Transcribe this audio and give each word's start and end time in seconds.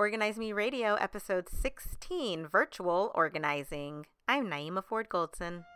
Organize 0.00 0.38
Me 0.38 0.54
Radio, 0.54 0.94
episode 0.94 1.50
16 1.50 2.46
Virtual 2.46 3.12
Organizing. 3.14 4.06
I'm 4.26 4.46
Naima 4.46 4.82
Ford 4.82 5.10
Goldson. 5.10 5.66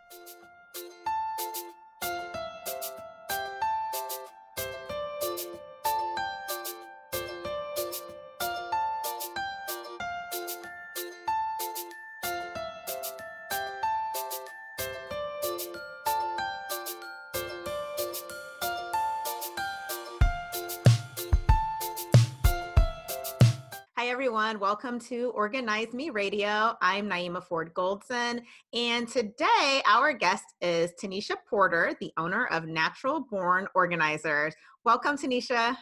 Welcome 24.65 24.99
to 25.01 25.31
Organize 25.35 25.93
Me 25.93 26.09
Radio. 26.09 26.75
I'm 26.81 27.07
Naima 27.07 27.43
Ford 27.43 27.71
Goldson. 27.75 28.41
And 28.73 29.07
today, 29.07 29.83
our 29.87 30.11
guest 30.11 30.43
is 30.59 30.91
Tanisha 30.99 31.35
Porter, 31.47 31.95
the 32.01 32.11
owner 32.17 32.47
of 32.47 32.65
Natural 32.65 33.19
Born 33.29 33.67
Organizers. 33.75 34.55
Welcome, 34.83 35.17
Tanisha. 35.17 35.77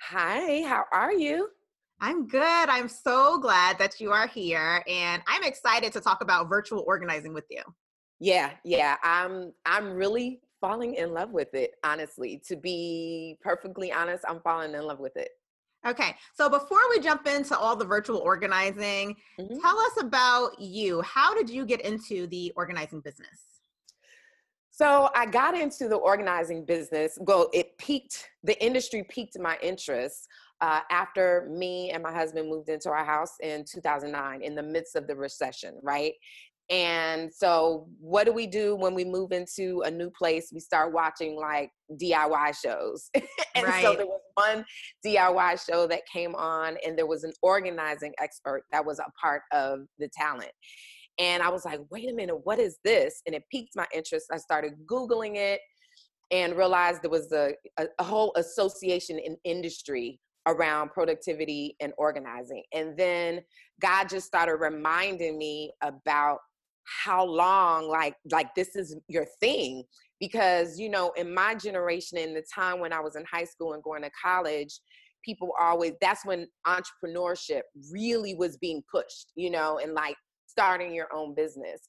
Hi, 0.00 0.62
how 0.66 0.84
are 0.92 1.12
you? 1.12 1.50
I'm 2.00 2.26
good. 2.26 2.40
I'm 2.42 2.88
so 2.88 3.38
glad 3.38 3.78
that 3.78 4.00
you 4.00 4.12
are 4.12 4.26
here. 4.26 4.82
And 4.88 5.20
I'm 5.28 5.44
excited 5.44 5.92
to 5.92 6.00
talk 6.00 6.22
about 6.22 6.48
virtual 6.48 6.84
organizing 6.86 7.34
with 7.34 7.44
you. 7.50 7.60
Yeah, 8.18 8.52
yeah. 8.64 8.96
I'm 9.02 9.52
I'm 9.66 9.92
really 9.92 10.40
falling 10.58 10.94
in 10.94 11.12
love 11.12 11.32
with 11.32 11.52
it, 11.52 11.72
honestly. 11.84 12.40
To 12.48 12.56
be 12.56 13.36
perfectly 13.42 13.92
honest, 13.92 14.24
I'm 14.26 14.40
falling 14.40 14.72
in 14.72 14.84
love 14.84 15.00
with 15.00 15.18
it. 15.18 15.28
Okay, 15.86 16.14
so 16.34 16.48
before 16.48 16.78
we 16.90 17.00
jump 17.00 17.26
into 17.26 17.58
all 17.58 17.74
the 17.74 17.84
virtual 17.84 18.18
organizing, 18.18 19.16
mm-hmm. 19.38 19.58
tell 19.60 19.78
us 19.78 20.00
about 20.00 20.60
you. 20.60 21.02
How 21.02 21.34
did 21.34 21.50
you 21.50 21.66
get 21.66 21.80
into 21.80 22.28
the 22.28 22.52
organizing 22.54 23.00
business? 23.00 23.52
So 24.70 25.10
I 25.14 25.26
got 25.26 25.56
into 25.56 25.88
the 25.88 25.96
organizing 25.96 26.64
business. 26.64 27.18
Well, 27.20 27.50
it 27.52 27.76
piqued, 27.78 28.28
the 28.42 28.60
industry 28.64 29.04
piqued 29.08 29.38
my 29.38 29.58
interest 29.60 30.28
uh, 30.60 30.80
after 30.90 31.48
me 31.50 31.90
and 31.90 32.02
my 32.02 32.12
husband 32.12 32.48
moved 32.48 32.68
into 32.68 32.88
our 32.88 33.04
house 33.04 33.34
in 33.42 33.64
2009 33.64 34.42
in 34.42 34.54
the 34.54 34.62
midst 34.62 34.94
of 34.94 35.08
the 35.08 35.16
recession, 35.16 35.74
right? 35.82 36.14
And 36.70 37.32
so, 37.32 37.88
what 38.00 38.24
do 38.24 38.32
we 38.32 38.46
do 38.46 38.76
when 38.76 38.94
we 38.94 39.04
move 39.04 39.32
into 39.32 39.82
a 39.84 39.90
new 39.90 40.10
place? 40.10 40.50
We 40.52 40.60
start 40.60 40.92
watching 40.92 41.36
like 41.36 41.70
DIY 42.00 42.54
shows. 42.64 43.10
and 43.14 43.66
right. 43.66 43.82
so, 43.82 43.94
there 43.94 44.06
was 44.06 44.20
one 44.34 44.64
DIY 45.04 45.66
show 45.68 45.86
that 45.88 46.02
came 46.10 46.34
on, 46.34 46.76
and 46.86 46.96
there 46.96 47.06
was 47.06 47.24
an 47.24 47.32
organizing 47.42 48.12
expert 48.20 48.62
that 48.72 48.84
was 48.84 48.98
a 49.00 49.06
part 49.20 49.42
of 49.52 49.80
the 49.98 50.08
talent. 50.16 50.52
And 51.18 51.42
I 51.42 51.50
was 51.50 51.64
like, 51.64 51.80
wait 51.90 52.10
a 52.10 52.14
minute, 52.14 52.36
what 52.44 52.58
is 52.58 52.78
this? 52.84 53.20
And 53.26 53.34
it 53.34 53.42
piqued 53.50 53.76
my 53.76 53.86
interest. 53.94 54.26
I 54.32 54.38
started 54.38 54.72
Googling 54.86 55.36
it 55.36 55.60
and 56.30 56.56
realized 56.56 57.02
there 57.02 57.10
was 57.10 57.30
a, 57.32 57.52
a, 57.78 57.86
a 57.98 58.04
whole 58.04 58.32
association 58.36 59.18
in 59.18 59.36
industry 59.44 60.18
around 60.46 60.90
productivity 60.90 61.76
and 61.80 61.92
organizing. 61.98 62.62
And 62.72 62.96
then 62.96 63.42
God 63.80 64.08
just 64.08 64.26
started 64.26 64.56
reminding 64.56 65.38
me 65.38 65.72
about 65.82 66.38
how 67.04 67.24
long 67.24 67.88
like 67.88 68.14
like 68.30 68.54
this 68.54 68.74
is 68.76 68.96
your 69.08 69.26
thing 69.40 69.84
because 70.20 70.78
you 70.78 70.88
know 70.88 71.12
in 71.16 71.32
my 71.32 71.54
generation 71.54 72.18
in 72.18 72.34
the 72.34 72.42
time 72.52 72.80
when 72.80 72.92
i 72.92 73.00
was 73.00 73.16
in 73.16 73.24
high 73.30 73.44
school 73.44 73.72
and 73.74 73.82
going 73.82 74.02
to 74.02 74.10
college 74.22 74.80
people 75.24 75.52
always 75.60 75.92
that's 76.00 76.26
when 76.26 76.46
entrepreneurship 76.66 77.62
really 77.92 78.34
was 78.34 78.56
being 78.56 78.82
pushed 78.90 79.32
you 79.36 79.50
know 79.50 79.78
and 79.78 79.94
like 79.94 80.16
starting 80.52 80.94
your 80.94 81.08
own 81.14 81.34
business. 81.34 81.88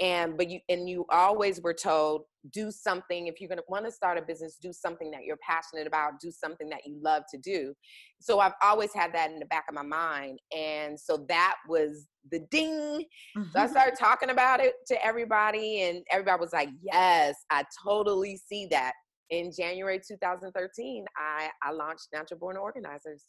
And 0.00 0.36
but 0.36 0.48
you 0.48 0.60
and 0.68 0.88
you 0.88 1.04
always 1.10 1.60
were 1.60 1.74
told 1.74 2.22
do 2.50 2.70
something 2.70 3.26
if 3.26 3.40
you're 3.40 3.48
going 3.48 3.58
to 3.58 3.64
want 3.68 3.84
to 3.84 3.90
start 3.90 4.18
a 4.18 4.22
business 4.22 4.58
do 4.60 4.72
something 4.72 5.10
that 5.10 5.24
you're 5.24 5.38
passionate 5.38 5.86
about 5.86 6.20
do 6.20 6.30
something 6.30 6.68
that 6.68 6.80
you 6.84 6.96
love 7.02 7.22
to 7.30 7.38
do 7.38 7.72
so 8.20 8.40
i've 8.40 8.52
always 8.62 8.92
had 8.92 9.12
that 9.14 9.30
in 9.30 9.38
the 9.38 9.46
back 9.46 9.64
of 9.68 9.74
my 9.74 9.82
mind 9.82 10.38
and 10.56 10.98
so 10.98 11.24
that 11.28 11.56
was 11.68 12.06
the 12.30 12.40
ding 12.50 12.70
mm-hmm. 12.70 13.42
so 13.52 13.60
i 13.60 13.62
mm-hmm. 13.62 13.72
started 13.72 13.94
talking 13.98 14.30
about 14.30 14.60
it 14.60 14.74
to 14.86 15.04
everybody 15.04 15.82
and 15.82 16.02
everybody 16.10 16.40
was 16.40 16.52
like 16.52 16.68
yes 16.82 17.34
i 17.50 17.64
totally 17.84 18.36
see 18.36 18.66
that 18.70 18.92
in 19.30 19.50
january 19.56 20.00
2013 20.06 21.04
i 21.16 21.48
i 21.62 21.70
launched 21.70 22.08
natural 22.12 22.38
born 22.38 22.56
organizers 22.56 23.24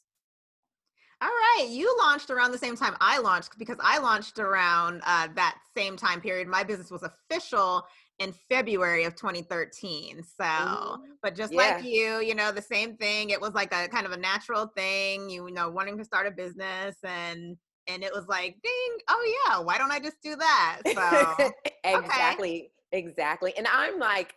all 1.21 1.29
right, 1.29 1.69
you 1.69 1.95
launched 1.97 2.29
around 2.29 2.51
the 2.51 2.57
same 2.57 2.75
time 2.75 2.93
I 2.99 3.19
launched 3.19 3.57
because 3.57 3.77
I 3.79 3.99
launched 3.99 4.37
around 4.37 5.01
uh, 5.05 5.29
that 5.35 5.57
same 5.75 5.95
time 5.95 6.19
period. 6.19 6.47
My 6.47 6.61
business 6.61 6.91
was 6.91 7.03
official 7.03 7.85
in 8.19 8.33
February 8.49 9.03
of 9.03 9.15
2013. 9.15 10.23
So, 10.23 10.43
mm-hmm. 10.43 11.01
but 11.21 11.35
just 11.35 11.53
yeah. 11.53 11.57
like 11.57 11.83
you, 11.83 12.19
you 12.21 12.35
know, 12.35 12.51
the 12.51 12.61
same 12.61 12.95
thing. 12.95 13.29
It 13.29 13.41
was 13.41 13.53
like 13.53 13.73
a 13.73 13.87
kind 13.87 14.05
of 14.05 14.11
a 14.11 14.17
natural 14.17 14.67
thing, 14.75 15.29
you 15.29 15.49
know, 15.51 15.69
wanting 15.69 15.97
to 15.97 16.05
start 16.05 16.27
a 16.27 16.31
business 16.31 16.95
and 17.03 17.57
and 17.87 18.03
it 18.03 18.11
was 18.11 18.25
like, 18.27 18.55
ding, 18.63 18.97
oh 19.09 19.35
yeah, 19.45 19.59
why 19.59 19.77
don't 19.77 19.91
I 19.91 19.99
just 19.99 20.21
do 20.23 20.35
that? 20.35 20.81
So 20.87 21.51
exactly, 21.83 22.71
okay. 22.93 22.99
exactly. 22.99 23.53
And 23.57 23.67
I'm 23.71 23.99
like, 23.99 24.33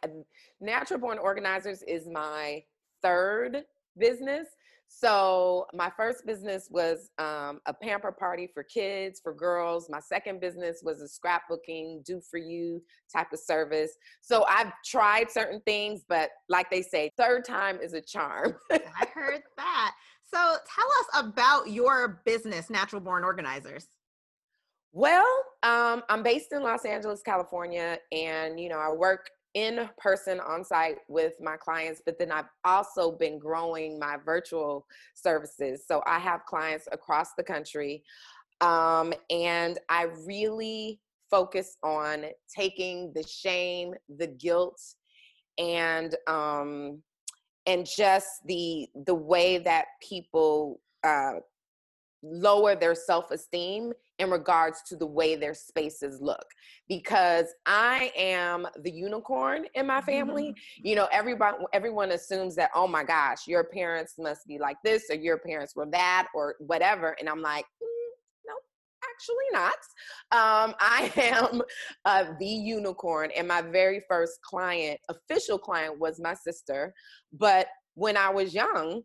Natural 0.60 1.00
Born 1.00 1.19
Organizers 1.19 1.83
is 1.83 2.06
my 2.06 2.62
third 3.03 3.65
business. 3.97 4.49
So 4.88 5.66
my 5.75 5.91
first 5.97 6.26
business 6.26 6.69
was 6.71 7.10
um, 7.19 7.60
a 7.66 7.75
pamper 7.75 8.10
party 8.10 8.49
for 8.53 8.62
kids, 8.62 9.21
for 9.22 9.34
girls. 9.34 9.88
My 9.91 10.00
second 10.00 10.41
business 10.41 10.81
was 10.82 11.03
a 11.03 11.06
scrapbooking, 11.06 12.04
do 12.04 12.21
for 12.31 12.38
you 12.38 12.82
type 13.15 13.32
of 13.32 13.38
service. 13.38 13.93
So 14.22 14.44
I've 14.48 14.72
tried 14.84 15.31
certain 15.31 15.60
things, 15.66 16.04
but 16.09 16.31
like 16.48 16.71
they 16.71 16.82
say, 16.82 17.10
third 17.19 17.44
time 17.44 17.78
is 17.82 17.93
a 17.93 18.00
charm. 18.00 18.56
I 18.72 19.06
heard 19.15 19.43
that. 19.56 19.94
So 20.25 20.38
tell 20.38 21.25
us 21.27 21.31
about 21.31 21.71
your 21.71 22.22
business, 22.25 22.71
Natural 22.71 23.00
Born 23.00 23.25
Organizers. 23.25 23.87
Well, 24.93 25.27
um, 25.62 26.03
I'm 26.09 26.22
based 26.22 26.53
in 26.53 26.62
Los 26.62 26.84
Angeles, 26.84 27.21
California, 27.22 27.98
and 28.10 28.59
you 28.59 28.69
know 28.69 28.78
I 28.78 28.91
work 28.91 29.31
in 29.58 29.88
person 29.98 30.38
on 30.41 30.64
site 30.64 30.98
with 31.08 31.32
my 31.41 31.56
clients, 31.56 32.00
but 32.04 32.19
then 32.19 32.30
I've 32.30 32.50
also 32.64 33.10
been 33.10 33.38
growing 33.38 33.98
my 33.98 34.16
virtual 34.24 34.86
services. 35.14 35.84
So 35.86 36.02
I 36.06 36.19
have 36.20 36.44
clients 36.46 36.86
across 36.92 37.30
the 37.36 37.42
country. 37.42 38.04
Um, 38.60 39.12
and 39.30 39.78
I 39.88 40.06
really 40.26 41.00
focus 41.30 41.76
on 41.82 42.26
taking 42.54 43.12
the 43.14 43.24
shame, 43.26 43.94
the 44.18 44.28
guilt, 44.28 44.80
and 45.58 46.14
um, 46.28 47.02
and 47.66 47.86
just 47.86 48.28
the 48.47 48.88
the 49.06 49.14
way 49.14 49.58
that 49.58 49.86
people 50.08 50.80
uh, 51.04 51.34
lower 52.22 52.74
their 52.76 52.94
self-esteem 52.94 53.92
in 54.18 54.30
regards 54.30 54.82
to 54.82 54.96
the 54.96 55.06
way 55.06 55.36
their 55.36 55.54
spaces 55.54 56.20
look 56.20 56.44
because 56.88 57.46
i 57.66 58.12
am 58.16 58.66
the 58.82 58.90
unicorn 58.90 59.64
in 59.74 59.86
my 59.86 60.00
family 60.00 60.48
mm-hmm. 60.48 60.86
you 60.86 60.94
know 60.94 61.08
everybody 61.12 61.56
everyone 61.72 62.10
assumes 62.12 62.54
that 62.54 62.70
oh 62.74 62.86
my 62.86 63.04
gosh 63.04 63.46
your 63.46 63.64
parents 63.64 64.14
must 64.18 64.46
be 64.46 64.58
like 64.58 64.76
this 64.84 65.04
or 65.10 65.16
your 65.16 65.38
parents 65.38 65.74
were 65.76 65.86
that 65.90 66.28
or 66.34 66.54
whatever 66.58 67.16
and 67.20 67.28
i'm 67.28 67.42
like 67.42 67.64
mm, 67.82 68.08
no 68.46 68.54
actually 69.04 69.36
not 69.52 69.74
um, 70.32 70.74
i 70.80 71.12
am 71.16 71.62
uh, 72.04 72.24
the 72.38 72.46
unicorn 72.46 73.30
and 73.36 73.46
my 73.46 73.62
very 73.62 74.02
first 74.08 74.40
client 74.42 74.98
official 75.08 75.58
client 75.58 75.98
was 75.98 76.20
my 76.20 76.34
sister 76.34 76.92
but 77.32 77.68
when 77.94 78.16
i 78.16 78.28
was 78.28 78.54
young 78.54 79.02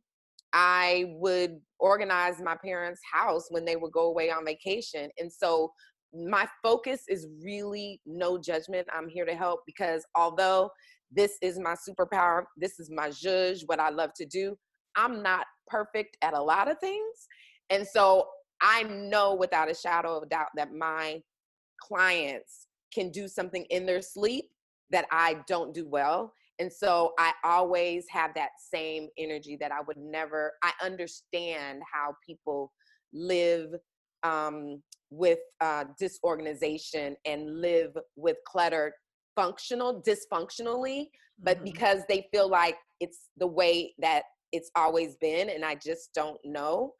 I 0.54 1.06
would 1.16 1.60
organize 1.80 2.40
my 2.40 2.56
parents' 2.56 3.02
house 3.12 3.48
when 3.50 3.66
they 3.66 3.76
would 3.76 3.92
go 3.92 4.08
away 4.08 4.30
on 4.30 4.46
vacation. 4.46 5.10
And 5.18 5.32
so 5.32 5.72
my 6.14 6.48
focus 6.62 7.02
is 7.10 7.28
really 7.44 8.00
no 8.06 8.38
judgment. 8.38 8.88
I'm 8.94 9.10
here 9.10 9.26
to 9.26 9.36
help 9.36 9.62
because 9.66 10.06
although 10.16 10.70
this 11.12 11.38
is 11.42 11.60
my 11.60 11.76
superpower, 11.76 12.44
this 12.56 12.80
is 12.80 12.90
my 12.92 13.10
zhuzh, 13.10 13.64
what 13.66 13.80
I 13.80 13.90
love 13.90 14.12
to 14.18 14.26
do, 14.26 14.56
I'm 14.96 15.24
not 15.24 15.48
perfect 15.68 16.18
at 16.22 16.34
a 16.34 16.42
lot 16.42 16.70
of 16.70 16.78
things. 16.80 17.28
And 17.70 17.88
so 17.88 18.28
I 18.62 18.84
know 18.84 19.34
without 19.34 19.72
a 19.72 19.76
shadow 19.76 20.16
of 20.16 20.24
a 20.24 20.28
doubt 20.28 20.50
that 20.56 20.74
my 20.74 21.22
clients 21.82 22.68
can 22.94 23.10
do 23.10 23.28
something 23.28 23.66
in 23.70 23.86
their 23.86 24.02
sleep 24.02 24.46
that 24.92 25.06
I 25.12 25.38
don't 25.48 25.74
do 25.74 25.88
well. 25.88 26.34
And 26.60 26.72
so 26.72 27.14
I 27.18 27.34
always 27.44 28.06
have 28.10 28.34
that 28.36 28.52
same 28.74 29.08
energy 29.18 29.58
that 29.60 29.72
I 29.72 29.82
would 29.82 29.98
never, 29.98 30.54
I 30.64 30.72
understand 30.84 31.82
how 31.92 32.16
people 32.26 32.72
live 33.12 33.70
um, 34.24 34.82
with 35.10 35.40
uh, 35.62 35.86
disorganization 36.00 37.16
and 37.26 37.62
live 37.62 37.92
with 38.16 38.38
clutter 38.48 38.94
functional, 39.36 40.02
dysfunctionally, 40.02 41.08
but 41.40 41.58
mm-hmm. 41.58 41.66
because 41.66 42.02
they 42.08 42.28
feel 42.32 42.50
like 42.50 42.78
it's 43.00 43.30
the 43.38 43.48
way 43.48 43.94
that 44.00 44.24
it's 44.52 44.70
always 44.76 45.16
been 45.18 45.50
and 45.50 45.66
I 45.66 45.76
just 45.76 46.14
don't 46.14 46.40
know. 46.46 46.94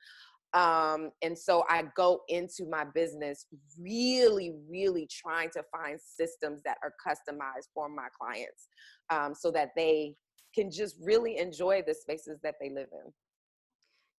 Um, 0.54 1.10
and 1.24 1.38
so 1.38 1.64
I 1.68 1.84
go 1.96 2.22
into 2.28 2.66
my 2.70 2.86
business 2.94 3.48
really, 3.80 4.54
really 4.70 5.08
trying 5.10 5.50
to 5.52 5.64
find 5.72 6.00
systems 6.00 6.62
that 6.64 6.78
are 6.84 6.94
customized 7.06 7.70
for 7.74 7.90
my 7.90 8.08
clients 8.18 8.68
um, 9.10 9.34
so 9.34 9.50
that 9.52 9.70
they 9.76 10.16
can 10.54 10.70
just 10.70 10.96
really 11.02 11.38
enjoy 11.38 11.82
the 11.86 11.94
spaces 11.94 12.40
that 12.44 12.56
they 12.62 12.70
live 12.70 12.90
in. 12.92 13.12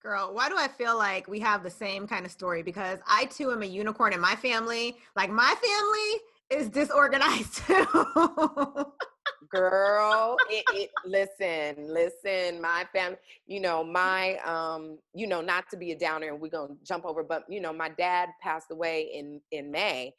Girl, 0.02 0.34
why 0.34 0.48
do 0.48 0.56
I 0.58 0.68
feel 0.68 0.98
like 0.98 1.28
we 1.28 1.40
have 1.40 1.62
the 1.62 1.70
same 1.70 2.06
kind 2.06 2.26
of 2.26 2.32
story? 2.32 2.62
Because 2.62 2.98
I 3.06 3.24
too 3.26 3.52
am 3.52 3.62
a 3.62 3.66
unicorn 3.66 4.12
in 4.12 4.20
my 4.20 4.36
family. 4.36 4.96
Like 5.16 5.30
my 5.30 5.54
family 5.62 6.60
is 6.60 6.68
disorganized 6.68 7.54
too. 7.66 8.92
Girl 9.50 10.36
it, 10.50 10.64
it, 10.74 10.90
listen 11.04 11.92
listen 11.92 12.60
my 12.60 12.84
family 12.92 13.18
you 13.46 13.60
know 13.60 13.82
my 13.84 14.36
um 14.38 14.98
you 15.14 15.26
know 15.26 15.40
not 15.40 15.68
to 15.70 15.76
be 15.76 15.92
a 15.92 15.98
downer 15.98 16.28
and 16.28 16.40
we're 16.40 16.48
gonna 16.48 16.74
jump 16.84 17.04
over 17.04 17.22
but 17.22 17.44
you 17.48 17.60
know 17.60 17.72
my 17.72 17.88
dad 17.88 18.28
passed 18.42 18.70
away 18.70 19.10
in 19.14 19.40
in 19.50 19.70
may 19.70 20.12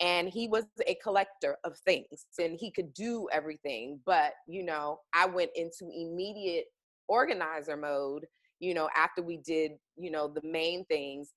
and 0.00 0.28
he 0.28 0.48
was 0.48 0.64
a 0.86 0.96
collector 1.02 1.56
of 1.64 1.76
things 1.78 2.26
and 2.38 2.56
he 2.58 2.70
could 2.70 2.92
do 2.94 3.28
everything 3.32 4.00
but 4.04 4.32
you 4.46 4.62
know 4.62 4.98
i 5.14 5.26
went 5.26 5.50
into 5.54 5.90
immediate 5.94 6.66
organizer 7.08 7.76
mode 7.76 8.26
you 8.60 8.74
know 8.74 8.88
after 8.96 9.22
we 9.22 9.36
did 9.38 9.72
you 9.96 10.10
know 10.10 10.28
the 10.28 10.42
main 10.42 10.84
things 10.86 11.32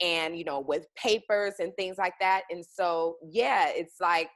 and 0.00 0.36
you 0.36 0.44
know 0.44 0.60
with 0.60 0.86
papers 0.96 1.54
and 1.60 1.72
things 1.76 1.96
like 1.98 2.14
that 2.20 2.42
and 2.50 2.64
so 2.64 3.16
yeah 3.30 3.68
it's 3.68 4.00
like 4.00 4.28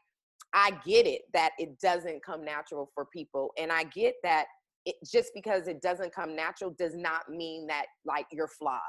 I 0.54 0.72
get 0.86 1.06
it 1.06 1.22
that 1.34 1.50
it 1.58 1.78
doesn't 1.80 2.24
come 2.24 2.44
natural 2.44 2.90
for 2.94 3.04
people. 3.04 3.52
And 3.58 3.70
I 3.70 3.84
get 3.84 4.14
that 4.22 4.46
it, 4.84 4.94
just 5.04 5.30
because 5.34 5.68
it 5.68 5.82
doesn't 5.82 6.14
come 6.14 6.34
natural 6.34 6.74
does 6.78 6.94
not 6.94 7.28
mean 7.28 7.66
that 7.66 7.86
like 8.04 8.26
you're 8.30 8.48
flawed, 8.48 8.80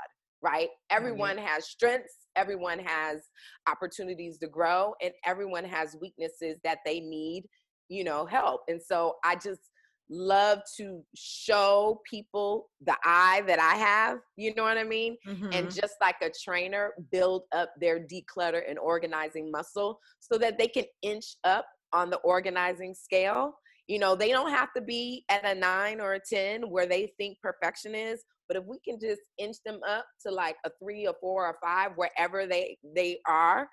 right? 0.42 0.69
Everyone 0.89 1.38
mm-hmm. 1.38 1.45
has 1.45 1.68
strengths, 1.68 2.13
everyone 2.36 2.80
has 2.80 3.24
opportunities 3.68 4.38
to 4.39 4.48
grow, 4.48 4.94
and 5.01 5.12
everyone 5.25 5.65
has 5.65 5.98
weaknesses 6.00 6.57
that 6.63 6.80
they 6.86 7.00
need, 7.00 7.45
you 7.89 8.04
know, 8.04 8.25
help. 8.25 8.62
And 8.68 8.81
so 8.81 9.15
I 9.25 9.36
just 9.36 9.71
love 10.09 10.59
to 10.77 11.04
show 11.15 12.01
people 12.09 12.69
the 12.86 12.95
eye 13.04 13.44
that 13.48 13.59
I 13.59 13.75
have, 13.75 14.19
you 14.36 14.54
know 14.56 14.63
what 14.63 14.77
I 14.77 14.83
mean? 14.83 15.18
Mm-hmm. 15.27 15.50
And 15.51 15.74
just 15.74 15.95
like 16.01 16.15
a 16.21 16.31
trainer, 16.44 16.94
build 17.12 17.44
up 17.54 17.74
their 17.80 18.00
declutter 18.00 18.62
and 18.68 18.80
organizing 18.80 19.51
muscle 19.51 20.00
so 20.19 20.38
that 20.38 20.57
they 20.57 20.68
can 20.68 20.86
inch 21.01 21.36
up 21.44 21.65
on 21.94 22.09
the 22.09 22.18
organizing 22.18 22.94
scale. 22.94 23.54
You 23.88 24.00
know, 24.00 24.15
they 24.15 24.30
don't 24.30 24.51
have 24.51 24.74
to 24.75 24.81
be 24.81 25.24
at 25.30 25.45
a 25.45 25.56
nine 25.56 26.01
or 26.01 26.13
a 26.13 26.19
10 26.19 26.69
where 26.69 26.86
they 26.86 27.13
think 27.18 27.38
perfection 27.42 27.95
is, 27.95 28.24
but 28.48 28.57
if 28.57 28.63
we 28.65 28.80
can 28.80 29.00
just 29.00 29.21
inch 29.38 29.57
them 29.65 29.80
up 29.88 30.06
to 30.25 30.31
like 30.31 30.56
a 30.65 30.71
three 30.81 31.07
or 31.07 31.15
four 31.21 31.45
or 31.45 31.56
five, 31.62 31.92
wherever 31.95 32.45
they 32.45 32.77
they 32.95 33.19
are, 33.27 33.68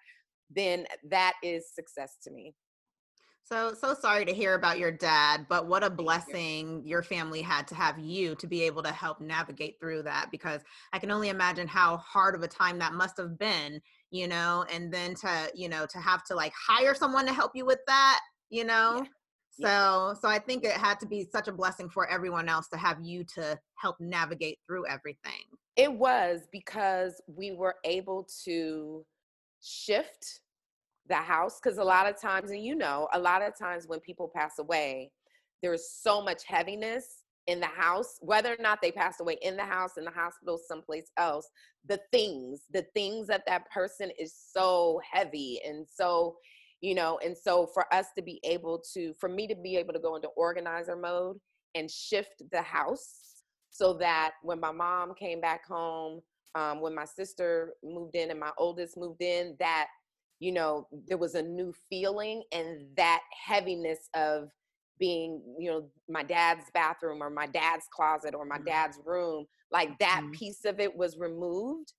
then 0.50 0.86
that 1.10 1.34
is 1.42 1.72
success 1.74 2.16
to 2.22 2.30
me. 2.30 2.54
So, 3.46 3.74
so 3.74 3.94
sorry 3.94 4.24
to 4.24 4.32
hear 4.32 4.54
about 4.54 4.78
your 4.78 4.90
dad, 4.90 5.44
but 5.50 5.66
what 5.66 5.84
a 5.84 5.90
blessing 5.90 6.82
your 6.86 7.02
family 7.02 7.42
had 7.42 7.68
to 7.68 7.74
have 7.74 7.98
you 7.98 8.34
to 8.36 8.46
be 8.46 8.62
able 8.62 8.82
to 8.82 8.90
help 8.90 9.20
navigate 9.20 9.78
through 9.78 10.04
that 10.04 10.30
because 10.30 10.62
I 10.94 10.98
can 10.98 11.10
only 11.10 11.28
imagine 11.28 11.68
how 11.68 11.98
hard 11.98 12.34
of 12.34 12.42
a 12.42 12.48
time 12.48 12.78
that 12.78 12.94
must 12.94 13.18
have 13.18 13.38
been, 13.38 13.82
you 14.10 14.28
know, 14.28 14.64
and 14.72 14.90
then 14.90 15.14
to, 15.16 15.50
you 15.54 15.68
know, 15.68 15.84
to 15.84 15.98
have 15.98 16.24
to 16.24 16.34
like 16.34 16.54
hire 16.54 16.94
someone 16.94 17.26
to 17.26 17.34
help 17.34 17.52
you 17.54 17.66
with 17.66 17.80
that, 17.86 18.20
you 18.48 18.64
know. 18.64 19.04
Yeah. 19.58 19.68
So, 19.68 20.18
so 20.22 20.28
I 20.28 20.38
think 20.38 20.64
it 20.64 20.72
had 20.72 20.98
to 21.00 21.06
be 21.06 21.28
such 21.30 21.46
a 21.46 21.52
blessing 21.52 21.90
for 21.90 22.08
everyone 22.10 22.48
else 22.48 22.68
to 22.68 22.78
have 22.78 22.98
you 23.02 23.24
to 23.34 23.58
help 23.76 23.96
navigate 24.00 24.58
through 24.66 24.86
everything. 24.88 25.44
It 25.76 25.92
was 25.92 26.48
because 26.50 27.20
we 27.26 27.52
were 27.52 27.76
able 27.84 28.26
to 28.46 29.04
shift 29.60 30.40
the 31.08 31.14
house 31.14 31.60
because 31.62 31.78
a 31.78 31.84
lot 31.84 32.08
of 32.08 32.20
times 32.20 32.50
and 32.50 32.64
you 32.64 32.74
know 32.74 33.08
a 33.12 33.18
lot 33.18 33.42
of 33.42 33.56
times 33.58 33.86
when 33.86 34.00
people 34.00 34.30
pass 34.34 34.58
away 34.58 35.10
there's 35.62 35.88
so 35.90 36.22
much 36.22 36.42
heaviness 36.46 37.24
in 37.46 37.60
the 37.60 37.66
house 37.66 38.16
whether 38.20 38.52
or 38.52 38.62
not 38.62 38.80
they 38.80 38.90
pass 38.90 39.20
away 39.20 39.36
in 39.42 39.56
the 39.56 39.64
house 39.64 39.92
in 39.98 40.04
the 40.04 40.10
hospital 40.10 40.58
someplace 40.66 41.10
else 41.18 41.48
the 41.86 42.00
things 42.10 42.62
the 42.72 42.86
things 42.94 43.26
that 43.26 43.42
that 43.46 43.70
person 43.70 44.10
is 44.18 44.34
so 44.34 45.00
heavy 45.10 45.60
and 45.66 45.86
so 45.92 46.36
you 46.80 46.94
know 46.94 47.18
and 47.24 47.36
so 47.36 47.66
for 47.74 47.92
us 47.92 48.06
to 48.16 48.22
be 48.22 48.40
able 48.44 48.82
to 48.92 49.12
for 49.20 49.28
me 49.28 49.46
to 49.46 49.54
be 49.54 49.76
able 49.76 49.92
to 49.92 49.98
go 49.98 50.16
into 50.16 50.28
organizer 50.28 50.96
mode 50.96 51.36
and 51.74 51.90
shift 51.90 52.42
the 52.50 52.62
house 52.62 53.42
so 53.70 53.92
that 53.92 54.32
when 54.42 54.60
my 54.60 54.70
mom 54.70 55.12
came 55.14 55.40
back 55.40 55.66
home 55.66 56.20
um, 56.54 56.80
when 56.80 56.94
my 56.94 57.04
sister 57.04 57.74
moved 57.82 58.14
in 58.14 58.30
and 58.30 58.38
my 58.38 58.52
oldest 58.58 58.96
moved 58.96 59.22
in 59.22 59.56
that 59.58 59.88
you 60.40 60.52
know 60.52 60.86
there 61.06 61.18
was 61.18 61.34
a 61.34 61.42
new 61.42 61.72
feeling 61.88 62.42
and 62.52 62.86
that 62.96 63.22
heaviness 63.46 64.08
of 64.14 64.48
being 64.98 65.42
you 65.58 65.70
know 65.70 65.88
my 66.08 66.22
dad's 66.22 66.66
bathroom 66.72 67.22
or 67.22 67.30
my 67.30 67.46
dad's 67.46 67.86
closet 67.92 68.34
or 68.34 68.44
my 68.44 68.56
mm-hmm. 68.56 68.66
dad's 68.66 68.98
room 69.04 69.44
like 69.72 69.96
that 69.98 70.20
mm-hmm. 70.22 70.32
piece 70.32 70.64
of 70.64 70.80
it 70.80 70.94
was 70.94 71.18
removed 71.18 71.92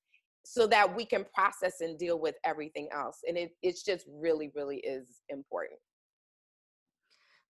so 0.45 0.67
that 0.67 0.95
we 0.95 1.05
can 1.05 1.25
process 1.33 1.81
and 1.81 1.97
deal 1.97 2.19
with 2.19 2.35
everything 2.45 2.87
else 2.93 3.19
and 3.27 3.37
it 3.37 3.51
it's 3.61 3.83
just 3.83 4.05
really 4.09 4.51
really 4.55 4.77
is 4.77 5.21
important 5.29 5.79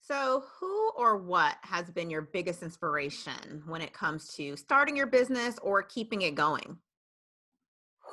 so 0.02 0.44
who 0.60 0.92
or 0.96 1.18
what 1.18 1.56
has 1.64 1.90
been 1.92 2.10
your 2.10 2.30
biggest 2.34 2.64
inspiration 2.64 3.62
when 3.68 3.82
it 3.82 3.94
comes 3.94 4.34
to 4.36 4.56
starting 4.56 4.96
your 4.96 5.08
business 5.08 5.58
or 5.62 5.84
keeping 5.84 6.22
it 6.22 6.36
going 6.36 6.78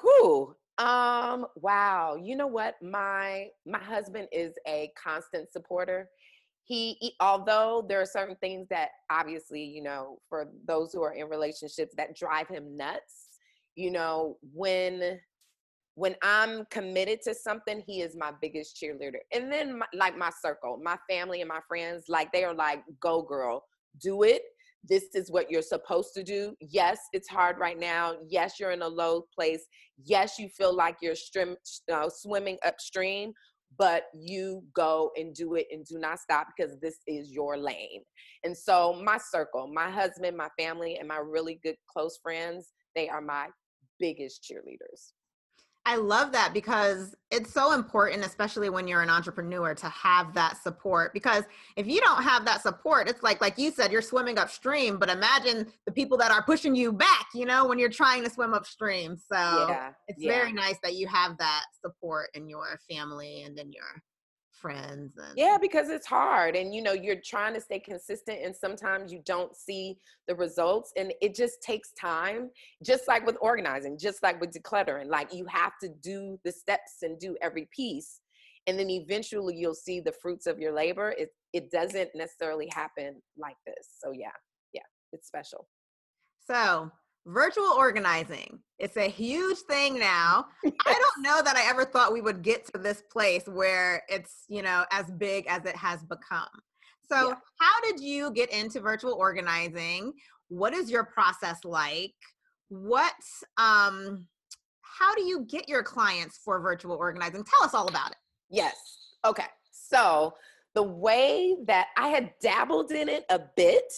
who 0.02 0.54
um, 0.78 1.46
wow. 1.56 2.16
You 2.20 2.36
know 2.36 2.46
what? 2.46 2.76
My 2.82 3.48
my 3.66 3.78
husband 3.78 4.28
is 4.32 4.54
a 4.66 4.90
constant 5.02 5.52
supporter. 5.52 6.08
He, 6.64 6.96
he, 7.00 7.14
although 7.20 7.84
there 7.88 8.00
are 8.00 8.06
certain 8.06 8.36
things 8.36 8.68
that 8.70 8.90
obviously, 9.10 9.64
you 9.64 9.82
know, 9.82 10.20
for 10.28 10.46
those 10.66 10.92
who 10.92 11.02
are 11.02 11.12
in 11.12 11.28
relationships 11.28 11.92
that 11.96 12.16
drive 12.16 12.48
him 12.48 12.76
nuts, 12.76 13.40
you 13.74 13.90
know, 13.90 14.38
when 14.54 15.20
when 15.94 16.16
I'm 16.22 16.64
committed 16.70 17.20
to 17.22 17.34
something, 17.34 17.82
he 17.86 18.00
is 18.00 18.16
my 18.16 18.32
biggest 18.40 18.80
cheerleader. 18.80 19.18
And 19.32 19.52
then 19.52 19.78
my, 19.80 19.86
like 19.92 20.16
my 20.16 20.30
circle, 20.40 20.80
my 20.82 20.96
family 21.10 21.42
and 21.42 21.48
my 21.48 21.60
friends, 21.68 22.04
like 22.08 22.32
they 22.32 22.44
are 22.44 22.54
like, 22.54 22.82
"Go 23.00 23.22
girl, 23.22 23.64
do 24.00 24.22
it." 24.22 24.42
This 24.84 25.14
is 25.14 25.30
what 25.30 25.50
you're 25.50 25.62
supposed 25.62 26.12
to 26.14 26.24
do. 26.24 26.54
Yes, 26.60 26.98
it's 27.12 27.28
hard 27.28 27.58
right 27.58 27.78
now. 27.78 28.14
Yes, 28.28 28.58
you're 28.58 28.72
in 28.72 28.82
a 28.82 28.88
low 28.88 29.26
place. 29.34 29.66
Yes, 30.04 30.38
you 30.38 30.48
feel 30.48 30.74
like 30.74 30.96
you're 31.00 31.14
uh, 31.92 32.08
swimming 32.08 32.58
upstream, 32.64 33.32
but 33.78 34.04
you 34.12 34.62
go 34.74 35.10
and 35.16 35.34
do 35.34 35.54
it 35.54 35.66
and 35.70 35.84
do 35.86 35.98
not 35.98 36.18
stop 36.18 36.48
because 36.56 36.78
this 36.80 36.98
is 37.06 37.30
your 37.30 37.56
lane. 37.56 38.02
And 38.44 38.56
so, 38.56 39.00
my 39.04 39.18
circle, 39.18 39.70
my 39.72 39.90
husband, 39.90 40.36
my 40.36 40.48
family, 40.58 40.96
and 40.96 41.06
my 41.08 41.18
really 41.18 41.60
good 41.62 41.76
close 41.90 42.18
friends, 42.22 42.72
they 42.96 43.08
are 43.08 43.20
my 43.20 43.48
biggest 44.00 44.44
cheerleaders. 44.44 45.12
I 45.84 45.96
love 45.96 46.30
that 46.32 46.52
because 46.54 47.14
it's 47.32 47.52
so 47.52 47.72
important, 47.72 48.24
especially 48.24 48.70
when 48.70 48.86
you're 48.86 49.02
an 49.02 49.10
entrepreneur, 49.10 49.74
to 49.74 49.88
have 49.88 50.32
that 50.34 50.62
support. 50.62 51.12
Because 51.12 51.42
if 51.76 51.88
you 51.88 52.00
don't 52.00 52.22
have 52.22 52.44
that 52.44 52.62
support, 52.62 53.08
it's 53.08 53.22
like, 53.22 53.40
like 53.40 53.58
you 53.58 53.72
said, 53.72 53.90
you're 53.90 54.00
swimming 54.00 54.38
upstream. 54.38 54.98
But 54.98 55.10
imagine 55.10 55.66
the 55.86 55.92
people 55.92 56.16
that 56.18 56.30
are 56.30 56.42
pushing 56.44 56.76
you 56.76 56.92
back, 56.92 57.26
you 57.34 57.46
know, 57.46 57.66
when 57.66 57.80
you're 57.80 57.88
trying 57.88 58.22
to 58.22 58.30
swim 58.30 58.54
upstream. 58.54 59.16
So 59.16 59.66
yeah, 59.68 59.90
it's 60.06 60.22
yeah. 60.22 60.32
very 60.32 60.52
nice 60.52 60.76
that 60.84 60.94
you 60.94 61.08
have 61.08 61.36
that 61.38 61.64
support 61.80 62.30
in 62.34 62.48
your 62.48 62.78
family 62.88 63.42
and 63.42 63.58
in 63.58 63.72
your 63.72 64.02
friends 64.62 65.12
and 65.18 65.36
yeah 65.36 65.58
because 65.60 65.90
it's 65.90 66.06
hard 66.06 66.56
and 66.56 66.74
you 66.74 66.80
know 66.80 66.92
you're 66.92 67.20
trying 67.24 67.52
to 67.52 67.60
stay 67.60 67.78
consistent 67.78 68.38
and 68.42 68.54
sometimes 68.54 69.12
you 69.12 69.20
don't 69.26 69.56
see 69.56 69.98
the 70.28 70.34
results 70.34 70.92
and 70.96 71.12
it 71.20 71.34
just 71.34 71.60
takes 71.62 71.92
time 72.00 72.48
just 72.84 73.08
like 73.08 73.26
with 73.26 73.36
organizing 73.40 73.98
just 73.98 74.22
like 74.22 74.40
with 74.40 74.52
decluttering 74.52 75.08
like 75.08 75.34
you 75.34 75.44
have 75.46 75.72
to 75.82 75.88
do 76.02 76.38
the 76.44 76.52
steps 76.52 76.98
and 77.02 77.18
do 77.18 77.36
every 77.42 77.68
piece 77.74 78.20
and 78.68 78.78
then 78.78 78.88
eventually 78.88 79.56
you'll 79.56 79.74
see 79.74 80.00
the 80.00 80.12
fruits 80.22 80.46
of 80.46 80.58
your 80.58 80.72
labor 80.72 81.14
it 81.18 81.30
it 81.52 81.70
doesn't 81.70 82.08
necessarily 82.14 82.70
happen 82.72 83.20
like 83.36 83.56
this 83.66 83.88
so 83.98 84.12
yeah 84.12 84.30
yeah 84.72 84.80
it's 85.12 85.28
special. 85.28 85.68
So 86.46 86.90
virtual 87.26 87.72
organizing 87.78 88.58
it's 88.82 88.96
a 88.96 89.08
huge 89.08 89.58
thing 89.58 89.98
now. 89.98 90.46
Yes. 90.64 90.74
i 90.84 90.92
don't 90.92 91.24
know 91.24 91.40
that 91.42 91.56
i 91.56 91.68
ever 91.70 91.84
thought 91.84 92.12
we 92.12 92.20
would 92.20 92.42
get 92.42 92.66
to 92.66 92.78
this 92.78 93.02
place 93.10 93.44
where 93.46 94.02
it's 94.08 94.44
you 94.48 94.60
know 94.60 94.84
as 94.90 95.06
big 95.12 95.46
as 95.46 95.64
it 95.64 95.76
has 95.76 96.02
become. 96.02 96.48
So 97.08 97.28
yeah. 97.28 97.34
how 97.60 97.80
did 97.82 98.00
you 98.00 98.32
get 98.32 98.50
into 98.52 98.80
virtual 98.80 99.14
organizing? 99.14 100.12
What 100.48 100.74
is 100.74 100.90
your 100.90 101.04
process 101.04 101.58
like? 101.64 102.14
What 102.68 103.14
um 103.56 104.26
how 104.82 105.14
do 105.14 105.22
you 105.22 105.46
get 105.48 105.68
your 105.68 105.82
clients 105.82 106.40
for 106.44 106.60
virtual 106.60 106.96
organizing? 106.96 107.44
Tell 107.44 107.64
us 107.64 107.74
all 107.74 107.88
about 107.88 108.10
it. 108.10 108.18
Yes. 108.50 108.76
Okay. 109.24 109.46
So 109.70 110.34
the 110.74 110.82
way 110.82 111.54
that 111.66 111.88
i 111.98 112.08
had 112.08 112.32
dabbled 112.40 112.92
in 112.92 113.08
it 113.08 113.24
a 113.28 113.40
bit 113.56 113.92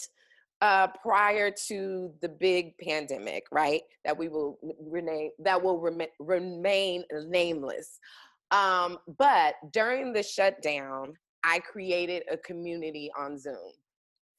uh, 0.61 0.87
prior 1.01 1.51
to 1.67 2.11
the 2.21 2.29
big 2.29 2.77
pandemic, 2.77 3.43
right? 3.51 3.81
That 4.03 4.17
we 4.17 4.29
will 4.29 4.57
rename 4.89 5.31
that 5.39 5.61
will 5.61 5.79
rem- 5.79 6.07
remain 6.19 7.03
nameless. 7.27 7.99
Um, 8.51 8.97
but 9.17 9.55
during 9.71 10.13
the 10.13 10.23
shutdown, 10.23 11.13
I 11.43 11.59
created 11.59 12.23
a 12.31 12.37
community 12.37 13.11
on 13.17 13.37
Zoom, 13.37 13.71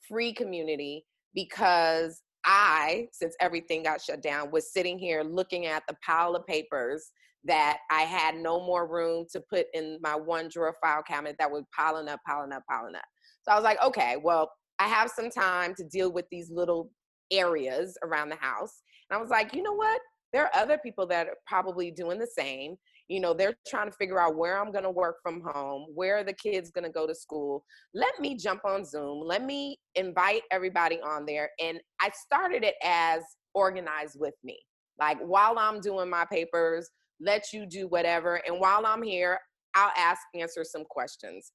free 0.09 0.33
community, 0.33 1.05
because 1.35 2.23
I, 2.45 3.09
since 3.13 3.35
everything 3.41 3.83
got 3.83 4.01
shut 4.01 4.23
down, 4.23 4.51
was 4.51 4.73
sitting 4.73 4.99
here 4.99 5.23
looking 5.23 5.67
at 5.67 5.83
the 5.89 5.97
pile 6.05 6.35
of 6.35 6.47
papers 6.47 7.11
that 7.45 7.79
I 7.91 8.03
had 8.03 8.37
no 8.37 8.61
more 8.61 8.89
room 8.89 9.27
to 9.33 9.41
put 9.41 9.67
in 9.75 9.99
my 10.03 10.15
one 10.15 10.49
drawer 10.49 10.75
file 10.83 11.03
cabinet 11.03 11.37
that 11.39 11.51
was 11.51 11.65
piling 11.77 12.09
up, 12.09 12.21
piling 12.27 12.53
up, 12.53 12.63
piling 12.69 12.95
up. 12.95 13.05
So 13.43 13.53
I 13.53 13.55
was 13.55 13.65
like, 13.65 13.83
okay, 13.85 14.17
well, 14.23 14.51
I 14.79 14.89
have 14.89 15.11
some 15.11 15.31
time 15.31 15.75
to 15.77 15.85
deal 15.85 16.13
with 16.13 16.27
these 16.31 16.51
little 16.51 16.91
areas 17.33 17.97
around 18.03 18.29
the 18.29 18.37
house. 18.37 18.83
And 19.11 19.19
I 19.19 19.21
was 19.21 19.31
like, 19.31 19.55
you 19.55 19.63
know 19.63 19.73
what? 19.73 20.01
There 20.33 20.45
are 20.45 20.51
other 20.55 20.79
people 20.79 21.07
that 21.07 21.29
are 21.29 21.37
probably 21.47 21.91
doing 21.91 22.19
the 22.19 22.27
same. 22.27 22.77
You 23.09 23.21
know, 23.21 23.33
they're 23.33 23.55
trying 23.67 23.89
to 23.89 23.97
figure 23.97 24.21
out 24.21 24.37
where 24.37 24.59
I'm 24.59 24.73
going 24.73 24.85
to 24.85 24.91
work 24.91 25.17
from 25.23 25.41
home, 25.41 25.87
where 25.95 26.19
are 26.19 26.25
the 26.25 26.33
kids 26.33 26.71
going 26.71 26.85
to 26.85 26.91
go 26.91 27.07
to 27.07 27.15
school. 27.15 27.65
Let 27.95 28.19
me 28.21 28.37
jump 28.37 28.65
on 28.65 28.85
Zoom. 28.85 29.23
Let 29.25 29.45
me 29.45 29.79
invite 29.95 30.43
everybody 30.51 31.01
on 31.01 31.25
there. 31.25 31.51
And 31.63 31.81
I 32.01 32.11
started 32.11 32.65
it 32.65 32.75
as 32.83 33.23
organized 33.55 34.19
with 34.19 34.35
me. 34.43 34.59
Like 34.99 35.19
while 35.21 35.59
I'm 35.59 35.81
doing 35.81 36.11
my 36.11 36.25
papers, 36.31 36.91
let 37.21 37.53
you 37.53 37.65
do 37.65 37.87
whatever. 37.87 38.43
And 38.47 38.59
while 38.61 38.85
I'm 38.85 39.03
here, 39.03 39.39
I'll 39.75 39.93
ask, 39.97 40.21
answer 40.35 40.65
some 40.65 40.85
questions 40.85 41.53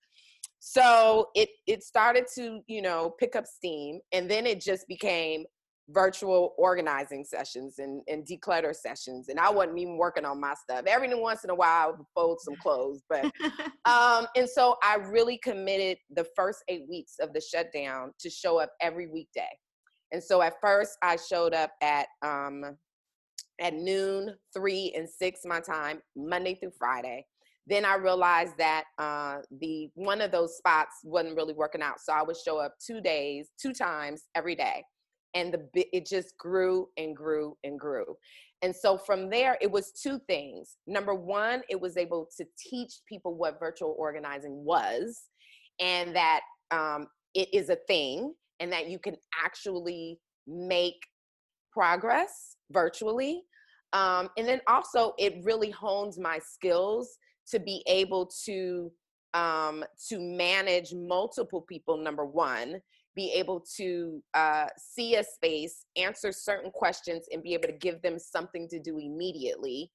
so 0.63 1.29
it 1.33 1.49
it 1.65 1.83
started 1.83 2.25
to 2.35 2.61
you 2.67 2.83
know 2.83 3.15
pick 3.19 3.35
up 3.35 3.47
steam 3.47 3.99
and 4.13 4.29
then 4.29 4.45
it 4.45 4.61
just 4.61 4.87
became 4.87 5.43
virtual 5.89 6.53
organizing 6.57 7.25
sessions 7.25 7.79
and, 7.79 8.03
and 8.07 8.27
declutter 8.27 8.73
sessions 8.73 9.29
and 9.29 9.39
i 9.39 9.49
wasn't 9.49 9.77
even 9.77 9.97
working 9.97 10.23
on 10.23 10.39
my 10.39 10.53
stuff. 10.53 10.85
Every 10.85 11.13
once 11.15 11.43
in 11.43 11.49
a 11.49 11.55
while 11.55 11.87
i 11.87 11.87
would 11.87 12.05
fold 12.13 12.37
some 12.41 12.53
clothes 12.61 13.01
but 13.09 13.25
um 13.85 14.27
and 14.35 14.47
so 14.47 14.75
i 14.83 14.97
really 14.97 15.39
committed 15.39 15.97
the 16.15 16.27
first 16.35 16.59
eight 16.67 16.85
weeks 16.87 17.15
of 17.19 17.33
the 17.33 17.41
shutdown 17.41 18.11
to 18.19 18.29
show 18.29 18.59
up 18.59 18.71
every 18.81 19.07
weekday. 19.07 19.49
And 20.11 20.23
so 20.23 20.43
at 20.43 20.53
first 20.61 20.95
i 21.01 21.15
showed 21.15 21.55
up 21.55 21.71
at 21.81 22.05
um 22.21 22.77
at 23.59 23.73
noon 23.73 24.35
three 24.55 24.93
and 24.95 25.09
six 25.09 25.41
my 25.43 25.59
time 25.59 26.01
monday 26.15 26.53
through 26.53 26.71
friday 26.77 27.25
then 27.67 27.85
I 27.85 27.95
realized 27.95 28.57
that 28.57 28.85
uh, 28.97 29.37
the 29.59 29.89
one 29.95 30.21
of 30.21 30.31
those 30.31 30.57
spots 30.57 30.97
wasn't 31.03 31.35
really 31.35 31.53
working 31.53 31.81
out. 31.81 31.99
So 31.99 32.13
I 32.13 32.23
would 32.23 32.37
show 32.37 32.57
up 32.57 32.75
two 32.85 33.01
days, 33.01 33.49
two 33.61 33.73
times 33.73 34.23
every 34.35 34.55
day, 34.55 34.83
and 35.35 35.53
the 35.53 35.85
it 35.95 36.05
just 36.05 36.37
grew 36.37 36.87
and 36.97 37.15
grew 37.15 37.55
and 37.63 37.79
grew. 37.79 38.05
And 38.63 38.75
so 38.75 38.97
from 38.97 39.29
there, 39.29 39.57
it 39.59 39.71
was 39.71 39.91
two 39.91 40.19
things. 40.27 40.77
Number 40.85 41.15
one, 41.15 41.61
it 41.69 41.79
was 41.79 41.97
able 41.97 42.27
to 42.37 42.45
teach 42.59 42.93
people 43.07 43.35
what 43.35 43.59
virtual 43.59 43.95
organizing 43.97 44.63
was, 44.63 45.23
and 45.79 46.15
that 46.15 46.41
um, 46.71 47.07
it 47.35 47.47
is 47.53 47.69
a 47.69 47.77
thing, 47.87 48.33
and 48.59 48.71
that 48.71 48.89
you 48.89 48.99
can 48.99 49.15
actually 49.43 50.19
make 50.47 50.97
progress 51.71 52.55
virtually. 52.71 53.43
Um, 53.93 54.29
and 54.37 54.47
then 54.47 54.61
also, 54.67 55.13
it 55.19 55.35
really 55.43 55.69
hones 55.69 56.17
my 56.17 56.39
skills 56.39 57.17
to 57.51 57.59
be 57.59 57.83
able 57.87 58.29
to 58.45 58.91
um, 59.33 59.83
to 60.09 60.19
manage 60.19 60.93
multiple 60.93 61.61
people 61.61 61.97
number 61.97 62.25
one 62.25 62.81
be 63.13 63.31
able 63.33 63.59
to 63.77 64.23
uh, 64.33 64.67
see 64.77 65.15
a 65.15 65.23
space 65.23 65.85
answer 65.97 66.31
certain 66.31 66.71
questions 66.71 67.25
and 67.31 67.43
be 67.43 67.53
able 67.53 67.67
to 67.67 67.73
give 67.73 68.01
them 68.01 68.17
something 68.17 68.69
to 68.69 68.79
do 68.79 68.97
immediately. 68.99 69.91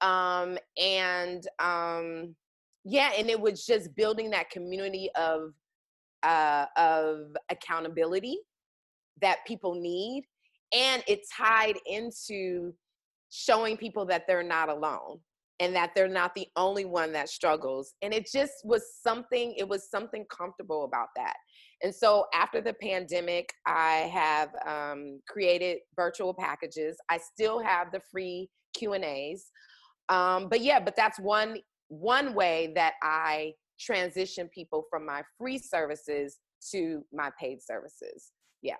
Um, 0.00 0.58
and 0.76 1.46
um, 1.60 2.34
yeah 2.86 3.10
and 3.18 3.28
it 3.28 3.38
was 3.38 3.66
just 3.66 3.94
building 3.96 4.30
that 4.30 4.48
community 4.48 5.10
of 5.16 5.52
uh, 6.22 6.66
of 6.76 7.36
accountability 7.50 8.38
that 9.20 9.38
people 9.46 9.74
need 9.74 10.24
and 10.74 11.02
it 11.06 11.20
tied 11.36 11.76
into 11.86 12.72
showing 13.30 13.76
people 13.76 14.06
that 14.06 14.26
they're 14.26 14.42
not 14.42 14.68
alone 14.68 15.18
and 15.60 15.74
that 15.74 15.92
they're 15.94 16.08
not 16.08 16.34
the 16.34 16.46
only 16.56 16.84
one 16.84 17.12
that 17.12 17.28
struggles 17.28 17.94
and 18.02 18.12
it 18.12 18.28
just 18.32 18.52
was 18.64 18.82
something 19.02 19.54
it 19.56 19.68
was 19.68 19.90
something 19.90 20.24
comfortable 20.30 20.84
about 20.84 21.08
that. 21.16 21.34
And 21.82 21.94
so 21.94 22.26
after 22.34 22.60
the 22.60 22.74
pandemic 22.74 23.52
i 23.66 24.10
have 24.12 24.50
um, 24.66 25.20
created 25.28 25.78
virtual 25.94 26.34
packages. 26.34 26.96
I 27.10 27.18
still 27.18 27.62
have 27.62 27.92
the 27.92 28.00
free 28.10 28.48
q 28.74 28.92
and 28.92 29.04
a's 29.04 29.46
um, 30.08 30.48
but 30.48 30.60
yeah 30.60 30.80
but 30.80 30.96
that's 30.96 31.18
one 31.18 31.58
one 31.88 32.34
way 32.34 32.72
that 32.74 32.94
i 33.02 33.52
transition 33.78 34.48
people 34.48 34.84
from 34.90 35.04
my 35.04 35.22
free 35.38 35.58
services 35.58 36.38
to 36.72 37.04
my 37.12 37.30
paid 37.38 37.62
services. 37.62 38.32
Yeah. 38.62 38.76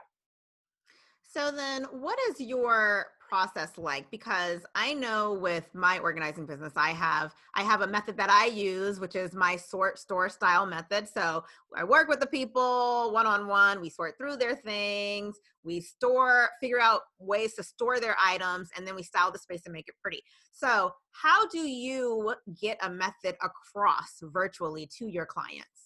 So 1.23 1.51
then 1.51 1.85
what 1.93 2.19
is 2.31 2.41
your 2.41 3.07
process 3.29 3.71
like 3.77 4.11
because 4.11 4.63
i 4.75 4.95
know 4.95 5.35
with 5.35 5.69
my 5.75 5.99
organizing 5.99 6.47
business 6.47 6.73
i 6.77 6.91
have 6.91 7.35
i 7.55 7.63
have 7.63 7.81
a 7.81 7.87
method 7.87 8.17
that 8.17 8.31
i 8.31 8.47
use 8.47 9.01
which 9.01 9.17
is 9.17 9.35
my 9.35 9.57
sort 9.57 9.99
store 9.99 10.29
style 10.29 10.67
method. 10.67 11.09
So 11.09 11.45
i 11.77 11.85
work 11.85 12.09
with 12.09 12.21
the 12.21 12.27
people 12.27 13.13
one 13.13 13.27
on 13.27 13.47
one 13.47 13.81
we 13.81 13.91
sort 13.91 14.17
through 14.19 14.37
their 14.37 14.57
things 14.57 15.37
we 15.67 15.81
store 15.81 16.49
figure 16.61 16.81
out 16.81 17.03
ways 17.19 17.55
to 17.55 17.63
store 17.63 18.01
their 18.01 18.17
items 18.25 18.71
and 18.77 18.87
then 18.87 18.95
we 18.95 19.03
style 19.03 19.33
the 19.33 19.39
space 19.39 19.63
and 19.67 19.73
make 19.73 19.89
it 19.89 19.95
pretty. 20.01 20.23
So 20.53 20.93
how 21.11 21.49
do 21.49 21.59
you 21.59 22.35
get 22.61 22.79
a 22.83 22.89
method 22.89 23.37
across 23.43 24.21
virtually 24.23 24.89
to 24.99 25.07
your 25.07 25.27
clients 25.27 25.86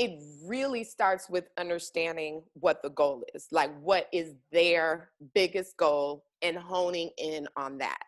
it 0.00 0.18
really 0.46 0.82
starts 0.82 1.28
with 1.28 1.50
understanding 1.58 2.42
what 2.54 2.82
the 2.82 2.88
goal 2.88 3.22
is 3.34 3.48
like 3.52 3.70
what 3.82 4.08
is 4.14 4.32
their 4.50 5.10
biggest 5.34 5.76
goal 5.76 6.24
and 6.40 6.56
honing 6.56 7.10
in 7.18 7.46
on 7.54 7.76
that. 7.76 8.02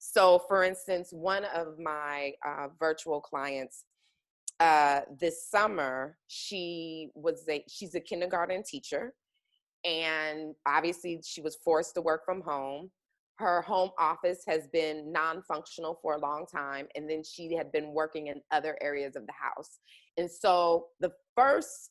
So 0.00 0.40
for 0.48 0.64
instance 0.64 1.10
one 1.12 1.44
of 1.54 1.78
my 1.78 2.32
uh, 2.44 2.66
virtual 2.80 3.20
clients 3.20 3.84
uh, 4.58 5.02
this 5.20 5.48
summer 5.48 6.18
she 6.26 7.10
was 7.14 7.44
a 7.48 7.62
she's 7.68 7.94
a 7.94 8.00
kindergarten 8.00 8.64
teacher 8.64 9.14
and 9.84 10.52
obviously 10.66 11.20
she 11.24 11.40
was 11.42 11.56
forced 11.64 11.94
to 11.94 12.02
work 12.02 12.24
from 12.24 12.40
home 12.40 12.90
her 13.38 13.62
home 13.62 13.90
office 13.98 14.42
has 14.46 14.66
been 14.72 15.12
non-functional 15.12 15.98
for 16.00 16.14
a 16.14 16.18
long 16.18 16.46
time 16.46 16.86
and 16.94 17.08
then 17.08 17.22
she 17.22 17.54
had 17.54 17.70
been 17.72 17.92
working 17.92 18.28
in 18.28 18.40
other 18.50 18.76
areas 18.80 19.16
of 19.16 19.26
the 19.26 19.32
house. 19.32 19.78
And 20.16 20.30
so 20.30 20.86
the 21.00 21.12
first 21.34 21.90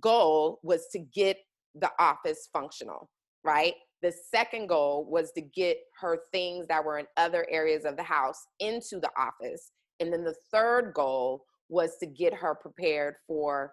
goal 0.00 0.58
was 0.62 0.88
to 0.92 0.98
get 0.98 1.36
the 1.74 1.90
office 1.98 2.48
functional 2.52 3.08
right? 3.44 3.74
The 4.02 4.12
second 4.30 4.68
goal 4.68 5.06
was 5.08 5.32
to 5.32 5.40
get 5.40 5.78
her 6.00 6.18
things 6.32 6.66
that 6.68 6.84
were 6.84 6.98
in 6.98 7.06
other 7.16 7.46
areas 7.50 7.84
of 7.84 7.96
the 7.96 8.02
house 8.02 8.46
into 8.60 9.00
the 9.00 9.10
office. 9.16 9.70
And 10.00 10.12
then 10.12 10.24
the 10.24 10.34
third 10.52 10.92
goal 10.94 11.44
was 11.68 11.96
to 11.98 12.06
get 12.06 12.34
her 12.34 12.54
prepared 12.54 13.14
for 13.26 13.72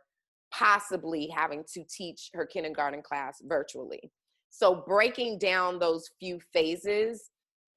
possibly 0.52 1.28
having 1.36 1.64
to 1.74 1.84
teach 1.90 2.30
her 2.34 2.46
kindergarten 2.46 3.02
class 3.02 3.38
virtually 3.44 4.12
so 4.50 4.84
breaking 4.88 5.38
down 5.38 5.80
those 5.80 6.10
few 6.20 6.40
phases 6.54 7.30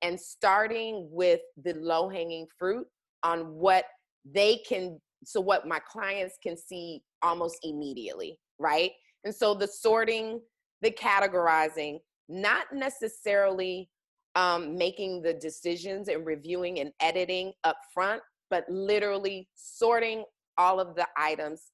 and 0.02 0.18
starting 0.18 1.08
with 1.10 1.40
the 1.62 1.74
low 1.74 2.08
hanging 2.08 2.46
fruit 2.58 2.86
on 3.22 3.54
what 3.54 3.84
they 4.24 4.56
can, 4.66 5.00
so 5.24 5.40
what 5.40 5.66
my 5.66 5.78
clients 5.80 6.36
can 6.42 6.56
see 6.56 7.02
almost 7.22 7.58
immediately, 7.62 8.38
right? 8.58 8.90
And 9.24 9.34
so 9.34 9.54
the 9.54 9.68
sorting, 9.68 10.40
the 10.80 10.90
categorizing, 10.90 11.98
not 12.28 12.66
necessarily 12.72 13.88
um, 14.34 14.76
making 14.76 15.22
the 15.22 15.34
decisions 15.34 16.08
and 16.08 16.26
reviewing 16.26 16.80
and 16.80 16.90
editing 17.00 17.52
up 17.64 17.76
front, 17.92 18.22
but 18.50 18.64
literally 18.68 19.48
sorting 19.54 20.24
all 20.58 20.80
of 20.80 20.96
the 20.96 21.06
items, 21.16 21.70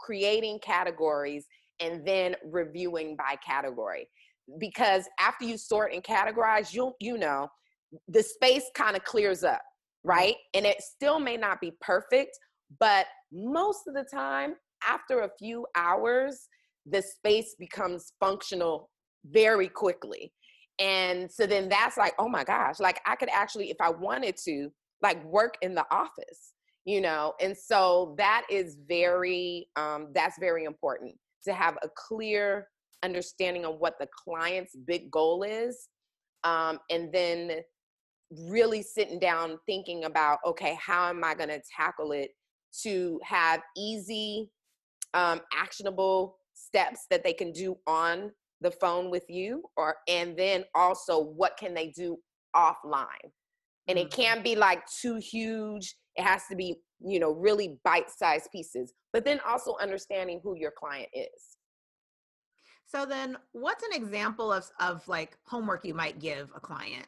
creating 0.00 0.58
categories, 0.60 1.46
and 1.80 2.04
then 2.04 2.34
reviewing 2.44 3.14
by 3.14 3.36
category 3.46 4.08
because 4.58 5.04
after 5.20 5.44
you 5.44 5.58
sort 5.58 5.92
and 5.92 6.02
categorize, 6.02 6.72
you 6.72 6.92
you 7.00 7.18
know, 7.18 7.48
the 8.08 8.22
space 8.22 8.64
kind 8.74 8.96
of 8.96 9.04
clears 9.04 9.44
up, 9.44 9.62
right? 10.04 10.36
And 10.54 10.66
it 10.66 10.80
still 10.80 11.18
may 11.18 11.36
not 11.36 11.60
be 11.60 11.72
perfect, 11.80 12.38
but 12.80 13.06
most 13.32 13.80
of 13.86 13.94
the 13.94 14.06
time, 14.12 14.54
after 14.86 15.20
a 15.20 15.30
few 15.38 15.66
hours, 15.74 16.48
the 16.86 17.02
space 17.02 17.54
becomes 17.58 18.12
functional 18.20 18.90
very 19.26 19.68
quickly. 19.68 20.32
And 20.78 21.30
so 21.30 21.46
then 21.46 21.68
that's 21.68 21.96
like, 21.96 22.14
oh 22.18 22.28
my 22.28 22.44
gosh, 22.44 22.78
like 22.78 23.00
I 23.06 23.16
could 23.16 23.30
actually, 23.32 23.70
if 23.70 23.76
I 23.80 23.90
wanted 23.90 24.36
to, 24.44 24.70
like 25.02 25.24
work 25.24 25.54
in 25.62 25.74
the 25.74 25.84
office, 25.90 26.54
you 26.84 27.00
know? 27.00 27.34
And 27.40 27.56
so 27.56 28.14
that 28.18 28.46
is 28.50 28.78
very, 28.88 29.68
um, 29.76 30.08
that's 30.14 30.38
very 30.38 30.64
important 30.64 31.14
to 31.44 31.52
have 31.52 31.76
a 31.82 31.88
clear 31.96 32.68
understanding 33.02 33.64
of 33.64 33.78
what 33.78 33.98
the 33.98 34.08
client's 34.24 34.76
big 34.86 35.10
goal 35.10 35.42
is, 35.42 35.88
um, 36.44 36.78
and 36.90 37.12
then 37.12 37.60
really 38.48 38.82
sitting 38.82 39.18
down 39.18 39.58
thinking 39.66 40.04
about 40.04 40.38
okay, 40.46 40.78
how 40.80 41.08
am 41.08 41.24
I 41.24 41.34
going 41.34 41.48
to 41.48 41.62
tackle 41.74 42.12
it 42.12 42.30
to 42.82 43.20
have 43.24 43.62
easy, 43.76 44.50
um, 45.14 45.40
actionable 45.54 46.38
steps 46.54 47.06
that 47.10 47.24
they 47.24 47.32
can 47.32 47.52
do 47.52 47.76
on 47.86 48.30
the 48.60 48.70
phone 48.70 49.10
with 49.10 49.24
you, 49.28 49.62
or 49.76 49.96
and 50.08 50.36
then 50.36 50.64
also 50.74 51.20
what 51.20 51.56
can 51.56 51.74
they 51.74 51.88
do 51.88 52.18
offline? 52.54 53.06
And 53.86 53.98
it 53.98 54.10
mm-hmm. 54.10 54.20
can't 54.20 54.44
be 54.44 54.56
like 54.56 54.82
too 55.00 55.16
huge 55.16 55.94
it 56.18 56.24
has 56.24 56.42
to 56.50 56.56
be 56.56 56.76
you 57.00 57.20
know 57.20 57.32
really 57.32 57.78
bite-sized 57.84 58.50
pieces 58.52 58.92
but 59.12 59.24
then 59.24 59.40
also 59.48 59.76
understanding 59.80 60.40
who 60.42 60.56
your 60.56 60.72
client 60.76 61.08
is 61.14 61.56
so 62.88 63.04
then 63.04 63.36
what's 63.52 63.84
an 63.84 63.92
example 63.92 64.52
of 64.52 64.68
of 64.80 65.06
like 65.08 65.36
homework 65.44 65.84
you 65.84 65.94
might 65.94 66.18
give 66.18 66.50
a 66.56 66.60
client 66.60 67.06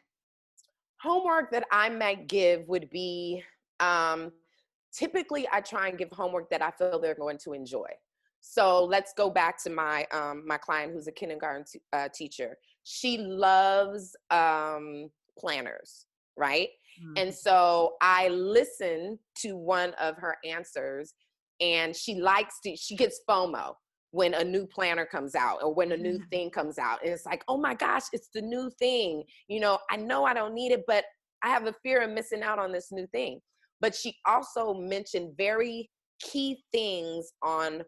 homework 1.01 1.51
that 1.51 1.65
i 1.73 1.89
might 1.89 2.29
give 2.29 2.69
would 2.69 2.89
be 2.91 3.43
um 3.81 4.31
typically 4.93 5.49
i 5.53 5.61
try 5.61 5.89
and 5.89 5.99
give 5.99 6.11
homework 6.13 6.49
that 6.51 6.63
i 6.63 6.71
feel 6.71 7.01
they're 7.01 7.15
going 7.15 7.39
to 7.39 7.53
enjoy 7.53 7.89
so 8.41 8.85
let's 8.85 9.13
go 9.17 9.29
back 9.29 9.63
to 9.63 9.71
my 9.71 10.07
um 10.13 10.43
my 10.47 10.57
client 10.57 10.93
who's 10.93 11.07
a 11.07 11.13
kindergarten 11.13 11.65
t- 11.65 11.81
uh, 11.93 12.09
teacher 12.15 12.57
she 12.85 13.19
loves 13.19 14.17
um 14.31 15.11
planners 15.39 16.07
right? 16.41 16.71
Mm-hmm. 17.01 17.13
And 17.17 17.35
so 17.35 17.95
I 18.01 18.29
listened 18.29 19.19
to 19.39 19.57
one 19.57 19.95
of 20.01 20.17
her 20.17 20.37
answers 20.45 21.15
and 21.61 21.95
she 21.95 22.17
likes 22.17 22.59
to, 22.65 22.75
she 22.75 22.97
gets 22.97 23.21
FOMO 23.29 23.75
when 24.12 24.35
a 24.35 24.45
new 24.45 24.67
planner 24.67 25.07
comes 25.07 25.35
out 25.35 25.62
or 25.62 25.73
when 25.73 25.93
a 25.93 25.97
new 25.97 26.14
mm-hmm. 26.14 26.29
thing 26.31 26.50
comes 26.50 26.79
out. 26.79 26.99
And 27.02 27.12
it's 27.12 27.26
like, 27.26 27.45
oh 27.49 27.57
my 27.57 27.75
gosh, 27.75 28.05
it's 28.12 28.29
the 28.35 28.43
new 28.43 28.71
thing. 28.79 29.23
You 29.49 29.61
know, 29.61 29.79
I 29.90 29.97
know 29.97 30.25
I 30.25 30.35
don't 30.35 30.55
need 30.55 30.73
it, 30.73 30.85
but 30.87 31.05
I 31.43 31.49
have 31.49 31.67
a 31.67 31.75
fear 31.83 32.02
of 32.02 32.11
missing 32.11 32.43
out 32.43 32.59
on 32.59 32.73
this 32.73 32.90
new 32.90 33.07
thing. 33.09 33.40
But 33.81 33.95
she 33.95 34.17
also 34.26 34.75
mentioned 34.75 35.35
very 35.38 35.90
key 36.21 36.62
things 36.73 37.33
on 37.43 37.83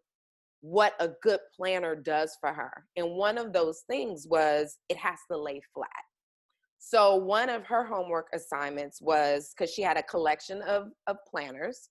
what 0.60 0.94
a 1.00 1.10
good 1.22 1.40
planner 1.56 1.96
does 1.96 2.36
for 2.40 2.52
her. 2.52 2.84
And 2.96 3.10
one 3.16 3.36
of 3.36 3.52
those 3.52 3.82
things 3.90 4.26
was 4.28 4.78
it 4.88 4.96
has 4.96 5.18
to 5.30 5.36
lay 5.36 5.60
flat. 5.74 5.88
So 6.78 7.16
one 7.16 7.48
of 7.48 7.64
her 7.66 7.84
homework 7.84 8.28
assignments 8.32 9.00
was 9.02 9.52
because 9.56 9.72
she 9.72 9.82
had 9.82 9.96
a 9.96 10.02
collection 10.02 10.62
of, 10.62 10.88
of 11.06 11.16
planners 11.28 11.88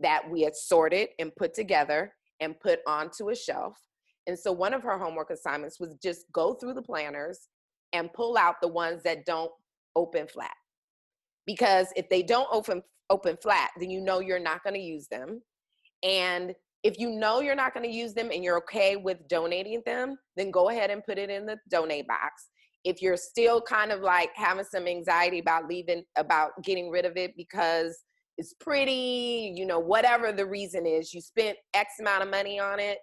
that 0.00 0.28
we 0.30 0.42
had 0.42 0.54
sorted 0.54 1.08
and 1.18 1.34
put 1.36 1.54
together 1.54 2.12
and 2.40 2.58
put 2.60 2.80
onto 2.86 3.30
a 3.30 3.36
shelf. 3.36 3.78
And 4.26 4.38
so 4.38 4.52
one 4.52 4.74
of 4.74 4.82
her 4.82 4.98
homework 4.98 5.30
assignments 5.30 5.78
was 5.78 5.94
just 6.02 6.24
go 6.32 6.54
through 6.54 6.74
the 6.74 6.82
planners 6.82 7.48
and 7.92 8.12
pull 8.12 8.36
out 8.36 8.56
the 8.60 8.68
ones 8.68 9.02
that 9.04 9.24
don't 9.24 9.50
open 9.94 10.26
flat. 10.26 10.54
Because 11.46 11.88
if 11.96 12.08
they 12.08 12.22
don't 12.22 12.48
open 12.50 12.82
open 13.08 13.36
flat, 13.40 13.70
then 13.78 13.90
you 13.90 14.00
know 14.00 14.18
you're 14.18 14.40
not 14.40 14.64
going 14.64 14.74
to 14.74 14.80
use 14.80 15.06
them. 15.06 15.40
And 16.02 16.54
if 16.82 16.98
you 16.98 17.10
know 17.10 17.40
you're 17.40 17.54
not 17.54 17.72
going 17.72 17.88
to 17.88 17.96
use 17.96 18.14
them 18.14 18.30
and 18.32 18.42
you're 18.42 18.58
okay 18.58 18.96
with 18.96 19.28
donating 19.28 19.82
them, 19.86 20.16
then 20.36 20.50
go 20.50 20.70
ahead 20.70 20.90
and 20.90 21.04
put 21.04 21.18
it 21.18 21.30
in 21.30 21.46
the 21.46 21.56
donate 21.70 22.08
box 22.08 22.48
if 22.86 23.02
you're 23.02 23.16
still 23.16 23.60
kind 23.60 23.90
of 23.90 24.00
like 24.00 24.30
having 24.36 24.64
some 24.64 24.86
anxiety 24.86 25.40
about 25.40 25.66
leaving 25.66 26.04
about 26.16 26.52
getting 26.62 26.88
rid 26.88 27.04
of 27.04 27.16
it 27.16 27.36
because 27.36 28.04
it's 28.38 28.54
pretty 28.60 29.52
you 29.56 29.66
know 29.66 29.78
whatever 29.78 30.32
the 30.32 30.46
reason 30.46 30.86
is 30.86 31.12
you 31.14 31.20
spent 31.20 31.56
x 31.74 31.94
amount 32.00 32.22
of 32.22 32.30
money 32.30 32.58
on 32.58 32.78
it 32.78 32.98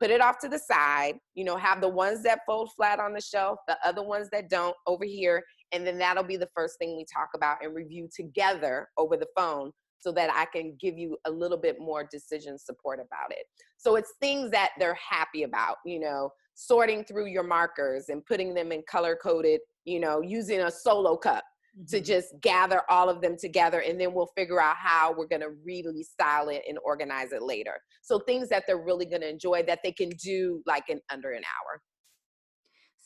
put 0.00 0.10
it 0.10 0.20
off 0.20 0.38
to 0.38 0.48
the 0.48 0.58
side 0.58 1.14
you 1.34 1.44
know 1.44 1.56
have 1.56 1.80
the 1.80 1.88
ones 1.88 2.22
that 2.22 2.40
fold 2.46 2.70
flat 2.76 2.98
on 2.98 3.12
the 3.12 3.20
shelf 3.20 3.58
the 3.68 3.76
other 3.84 4.02
ones 4.02 4.28
that 4.30 4.50
don't 4.50 4.76
over 4.86 5.04
here 5.04 5.42
and 5.72 5.86
then 5.86 5.98
that'll 5.98 6.22
be 6.22 6.36
the 6.36 6.48
first 6.54 6.78
thing 6.78 6.96
we 6.96 7.04
talk 7.12 7.28
about 7.34 7.58
and 7.62 7.74
review 7.74 8.08
together 8.14 8.88
over 8.96 9.16
the 9.16 9.26
phone 9.36 9.70
so 10.04 10.12
that 10.12 10.30
I 10.30 10.44
can 10.56 10.76
give 10.78 10.98
you 10.98 11.16
a 11.24 11.30
little 11.30 11.56
bit 11.56 11.80
more 11.80 12.06
decision 12.12 12.58
support 12.58 13.00
about 13.00 13.30
it. 13.30 13.46
So 13.78 13.96
it's 13.96 14.12
things 14.20 14.50
that 14.50 14.72
they're 14.78 14.98
happy 15.10 15.44
about, 15.44 15.76
you 15.86 15.98
know, 15.98 16.30
sorting 16.54 17.04
through 17.04 17.26
your 17.26 17.42
markers 17.42 18.10
and 18.10 18.24
putting 18.26 18.52
them 18.52 18.70
in 18.70 18.82
color 18.88 19.16
coded, 19.20 19.60
you 19.86 20.00
know, 20.00 20.20
using 20.20 20.60
a 20.60 20.70
solo 20.70 21.16
cup 21.16 21.42
mm-hmm. 21.76 21.84
to 21.86 22.00
just 22.00 22.34
gather 22.40 22.82
all 22.88 23.08
of 23.08 23.20
them 23.20 23.36
together 23.38 23.80
and 23.80 24.00
then 24.00 24.14
we'll 24.14 24.30
figure 24.36 24.60
out 24.60 24.76
how 24.76 25.14
we're 25.16 25.26
going 25.26 25.42
to 25.42 25.54
really 25.64 26.02
style 26.02 26.48
it 26.48 26.62
and 26.68 26.78
organize 26.84 27.32
it 27.32 27.42
later. 27.42 27.80
So 28.02 28.18
things 28.18 28.48
that 28.48 28.64
they're 28.66 28.82
really 28.82 29.06
going 29.06 29.22
to 29.22 29.28
enjoy 29.28 29.62
that 29.64 29.80
they 29.82 29.92
can 29.92 30.10
do 30.10 30.62
like 30.66 30.84
in 30.88 31.00
under 31.10 31.32
an 31.32 31.42
hour. 31.44 31.80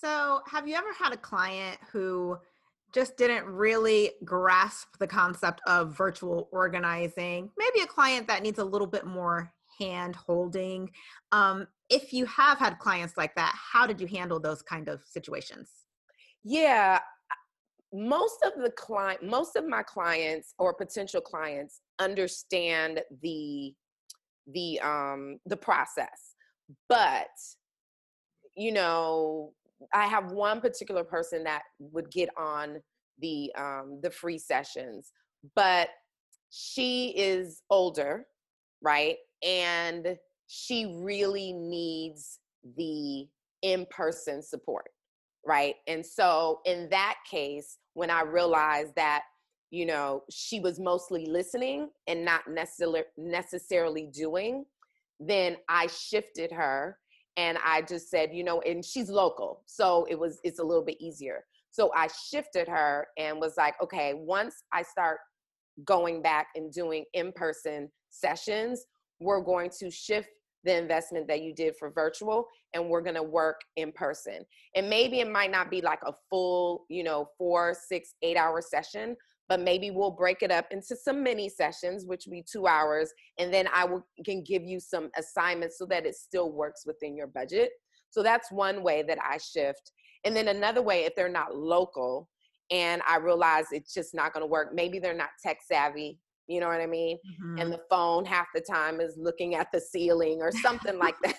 So, 0.00 0.42
have 0.46 0.68
you 0.68 0.76
ever 0.76 0.92
had 0.96 1.12
a 1.12 1.16
client 1.16 1.76
who 1.90 2.36
just 2.94 3.16
didn't 3.16 3.46
really 3.46 4.12
grasp 4.24 4.86
the 5.00 5.08
concept 5.08 5.60
of 5.66 5.96
virtual 5.96 6.48
organizing? 6.52 7.50
Maybe 7.58 7.80
a 7.80 7.86
client 7.86 8.28
that 8.28 8.44
needs 8.44 8.60
a 8.60 8.64
little 8.64 8.86
bit 8.86 9.06
more 9.06 9.52
hand 9.80 10.14
holding. 10.14 10.90
Um, 11.32 11.66
if 11.90 12.12
you 12.12 12.26
have 12.26 12.58
had 12.58 12.78
clients 12.78 13.16
like 13.16 13.34
that, 13.34 13.52
how 13.56 13.86
did 13.86 14.00
you 14.00 14.06
handle 14.06 14.38
those 14.38 14.62
kind 14.62 14.88
of 14.88 15.02
situations? 15.04 15.70
Yeah, 16.44 17.00
most 17.92 18.44
of 18.44 18.52
the 18.62 18.70
client, 18.70 19.22
most 19.22 19.56
of 19.56 19.66
my 19.66 19.82
clients 19.82 20.54
or 20.58 20.74
potential 20.74 21.20
clients 21.20 21.80
understand 21.98 23.00
the 23.22 23.72
the 24.52 24.80
um 24.80 25.38
the 25.46 25.56
process, 25.56 26.34
but 26.88 27.28
you 28.56 28.72
know, 28.72 29.52
I 29.94 30.06
have 30.06 30.32
one 30.32 30.60
particular 30.60 31.04
person 31.04 31.44
that 31.44 31.62
would 31.78 32.10
get 32.10 32.28
on 32.36 32.80
the 33.20 33.52
um 33.56 34.00
the 34.02 34.10
free 34.10 34.38
sessions, 34.38 35.12
but 35.54 35.88
she 36.50 37.14
is 37.16 37.62
older, 37.70 38.26
right? 38.82 39.16
And 39.46 40.16
she 40.46 40.94
really 41.02 41.52
needs 41.52 42.38
the 42.76 43.28
in-person 43.62 44.42
support 44.42 44.86
right? 45.46 45.76
And 45.86 46.04
so 46.04 46.60
in 46.64 46.88
that 46.90 47.16
case 47.30 47.78
when 47.98 48.10
i 48.10 48.22
realized 48.22 48.94
that 48.94 49.22
you 49.70 49.84
know 49.84 50.22
she 50.30 50.60
was 50.60 50.78
mostly 50.78 51.26
listening 51.26 51.90
and 52.06 52.24
not 52.24 52.42
necessarily 52.48 53.02
necessarily 53.16 54.08
doing 54.14 54.64
then 55.18 55.56
i 55.68 55.88
shifted 55.88 56.52
her 56.52 56.96
and 57.36 57.58
i 57.64 57.82
just 57.82 58.08
said 58.08 58.30
you 58.32 58.44
know 58.44 58.60
and 58.60 58.84
she's 58.84 59.10
local 59.10 59.62
so 59.66 60.06
it 60.08 60.16
was 60.16 60.38
it's 60.44 60.60
a 60.60 60.64
little 60.64 60.84
bit 60.84 60.96
easier. 61.00 61.44
So 61.70 61.90
i 61.94 62.08
shifted 62.30 62.68
her 62.68 63.08
and 63.18 63.40
was 63.40 63.54
like 63.56 63.74
okay 63.82 64.14
once 64.14 64.54
i 64.72 64.82
start 64.82 65.18
going 65.84 66.22
back 66.22 66.46
and 66.54 66.72
doing 66.72 67.04
in-person 67.14 67.90
sessions 68.10 68.86
we're 69.20 69.42
going 69.42 69.70
to 69.80 69.90
shift 69.90 70.28
the 70.64 70.76
investment 70.76 71.28
that 71.28 71.42
you 71.42 71.54
did 71.54 71.76
for 71.76 71.90
virtual 71.90 72.46
and 72.74 72.88
we're 72.88 73.00
going 73.00 73.14
to 73.14 73.22
work 73.22 73.60
in 73.76 73.92
person. 73.92 74.44
And 74.74 74.90
maybe 74.90 75.20
it 75.20 75.30
might 75.30 75.50
not 75.50 75.70
be 75.70 75.80
like 75.80 76.00
a 76.06 76.12
full 76.28 76.84
you 76.88 77.04
know 77.04 77.28
four 77.38 77.74
six 77.88 78.14
eight 78.22 78.36
hour 78.36 78.60
session 78.60 79.16
but 79.48 79.60
maybe 79.60 79.90
we'll 79.90 80.10
break 80.10 80.42
it 80.42 80.50
up 80.50 80.66
into 80.70 80.94
some 80.94 81.22
mini 81.22 81.48
sessions 81.48 82.04
which 82.04 82.26
will 82.26 82.32
be 82.32 82.44
two 82.50 82.66
hours 82.66 83.10
and 83.38 83.52
then 83.52 83.66
i 83.74 83.84
will 83.84 84.06
can 84.24 84.42
give 84.42 84.62
you 84.62 84.78
some 84.78 85.08
assignments 85.16 85.78
so 85.78 85.86
that 85.86 86.04
it 86.04 86.14
still 86.14 86.52
works 86.52 86.84
within 86.84 87.16
your 87.16 87.28
budget. 87.28 87.70
So 88.10 88.22
that's 88.22 88.50
one 88.50 88.82
way 88.82 89.02
that 89.02 89.18
i 89.22 89.38
shift. 89.38 89.92
And 90.24 90.34
then 90.36 90.48
another 90.48 90.82
way 90.82 91.04
if 91.04 91.14
they're 91.14 91.28
not 91.28 91.56
local 91.56 92.28
and 92.70 93.00
i 93.08 93.16
realize 93.16 93.66
it's 93.72 93.94
just 93.94 94.14
not 94.14 94.32
going 94.32 94.42
to 94.42 94.46
work 94.46 94.74
maybe 94.74 94.98
they're 94.98 95.14
not 95.14 95.30
tech 95.42 95.58
savvy 95.66 96.18
you 96.48 96.60
know 96.60 96.68
what 96.68 96.80
I 96.80 96.86
mean? 96.86 97.18
Mm-hmm. 97.18 97.58
And 97.58 97.72
the 97.72 97.80
phone 97.90 98.24
half 98.24 98.46
the 98.54 98.60
time 98.60 99.00
is 99.00 99.14
looking 99.18 99.54
at 99.54 99.70
the 99.70 99.80
ceiling 99.80 100.40
or 100.40 100.50
something 100.50 100.98
like 100.98 101.14
that. 101.22 101.38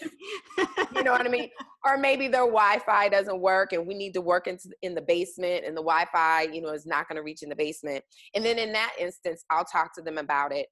you 0.96 1.04
know 1.04 1.12
what 1.12 1.26
I 1.26 1.30
mean? 1.30 1.50
Or 1.86 1.98
maybe 1.98 2.28
their 2.28 2.42
Wi-Fi 2.42 3.08
doesn't 3.08 3.40
work 3.40 3.72
and 3.72 3.88
we 3.88 3.94
need 3.94 4.14
to 4.16 4.20
work 4.20 4.48
into 4.48 4.70
in 4.82 4.94
the 4.96 5.02
basement 5.02 5.64
and 5.66 5.78
the 5.78 5.82
Wi-Fi, 5.82 6.42
you 6.52 6.62
know, 6.62 6.74
is 6.74 6.86
not 6.86 7.08
going 7.08 7.16
to 7.16 7.24
reach 7.24 7.42
in 7.42 7.48
the 7.48 7.56
basement. 7.56 8.04
And 8.36 8.44
then 8.44 8.60
in 8.60 8.74
that 8.74 8.92
instance, 9.00 9.46
I'll 9.50 9.64
talk 9.64 9.96
to 9.96 10.02
them 10.02 10.18
about 10.18 10.52
it. 10.52 10.68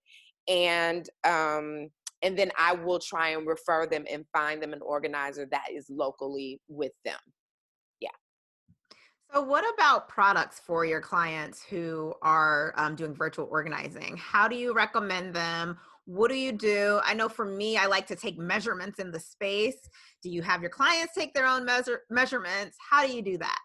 And 0.49 1.09
um 1.23 1.87
and 2.21 2.37
then 2.37 2.51
I 2.57 2.73
will 2.73 2.99
try 2.99 3.29
and 3.29 3.47
refer 3.47 3.87
them 3.87 4.03
and 4.11 4.25
find 4.33 4.61
them 4.61 4.73
an 4.73 4.81
organizer 4.81 5.47
that 5.49 5.67
is 5.73 5.85
locally 5.89 6.59
with 6.67 6.91
them. 7.05 7.19
So, 9.33 9.41
what 9.41 9.65
about 9.73 10.07
products 10.07 10.59
for 10.59 10.85
your 10.85 11.01
clients 11.01 11.61
who 11.61 12.13
are 12.21 12.73
um, 12.77 12.95
doing 12.95 13.13
virtual 13.13 13.47
organizing? 13.51 14.15
How 14.17 14.47
do 14.47 14.55
you 14.55 14.73
recommend 14.73 15.33
them? 15.33 15.77
What 16.05 16.29
do 16.29 16.37
you 16.37 16.53
do? 16.53 17.01
I 17.03 17.13
know 17.13 17.27
for 17.27 17.43
me, 17.43 17.75
I 17.75 17.87
like 17.87 18.07
to 18.07 18.15
take 18.15 18.37
measurements 18.37 18.99
in 18.99 19.11
the 19.11 19.19
space. 19.19 19.75
Do 20.23 20.29
you 20.29 20.41
have 20.43 20.61
your 20.61 20.69
clients 20.69 21.13
take 21.13 21.33
their 21.33 21.45
own 21.45 21.65
measure- 21.65 22.03
measurements? 22.09 22.77
How 22.89 23.05
do 23.05 23.11
you 23.13 23.21
do 23.21 23.37
that? 23.39 23.59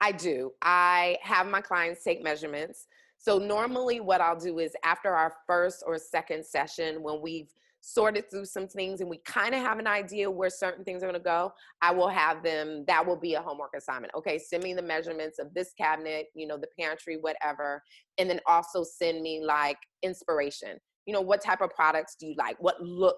I 0.00 0.10
do. 0.10 0.52
I 0.60 1.18
have 1.22 1.46
my 1.46 1.60
clients 1.60 2.02
take 2.02 2.22
measurements. 2.22 2.86
So, 3.16 3.38
normally, 3.38 4.00
what 4.00 4.20
I'll 4.20 4.38
do 4.38 4.58
is 4.58 4.74
after 4.82 5.14
our 5.14 5.34
first 5.46 5.84
or 5.86 5.98
second 5.98 6.44
session, 6.44 7.00
when 7.02 7.20
we've 7.22 7.52
sorted 7.80 8.30
through 8.30 8.44
some 8.44 8.68
things 8.68 9.00
and 9.00 9.08
we 9.08 9.18
kind 9.24 9.54
of 9.54 9.60
have 9.60 9.78
an 9.78 9.86
idea 9.86 10.30
where 10.30 10.50
certain 10.50 10.84
things 10.84 11.02
are 11.02 11.06
going 11.06 11.14
to 11.14 11.20
go, 11.20 11.52
I 11.82 11.92
will 11.92 12.08
have 12.08 12.42
them, 12.42 12.84
that 12.86 13.06
will 13.06 13.16
be 13.16 13.34
a 13.34 13.40
homework 13.40 13.70
assignment. 13.76 14.14
Okay, 14.14 14.38
send 14.38 14.62
me 14.62 14.74
the 14.74 14.82
measurements 14.82 15.38
of 15.38 15.52
this 15.54 15.72
cabinet, 15.76 16.26
you 16.34 16.46
know, 16.46 16.58
the 16.58 16.68
pantry, 16.78 17.16
whatever. 17.20 17.82
And 18.18 18.28
then 18.28 18.40
also 18.46 18.84
send 18.84 19.22
me 19.22 19.42
like 19.44 19.78
inspiration. 20.02 20.78
You 21.06 21.14
know, 21.14 21.22
what 21.22 21.42
type 21.42 21.62
of 21.62 21.70
products 21.70 22.16
do 22.18 22.26
you 22.26 22.34
like? 22.38 22.56
What 22.60 22.80
look 22.80 23.16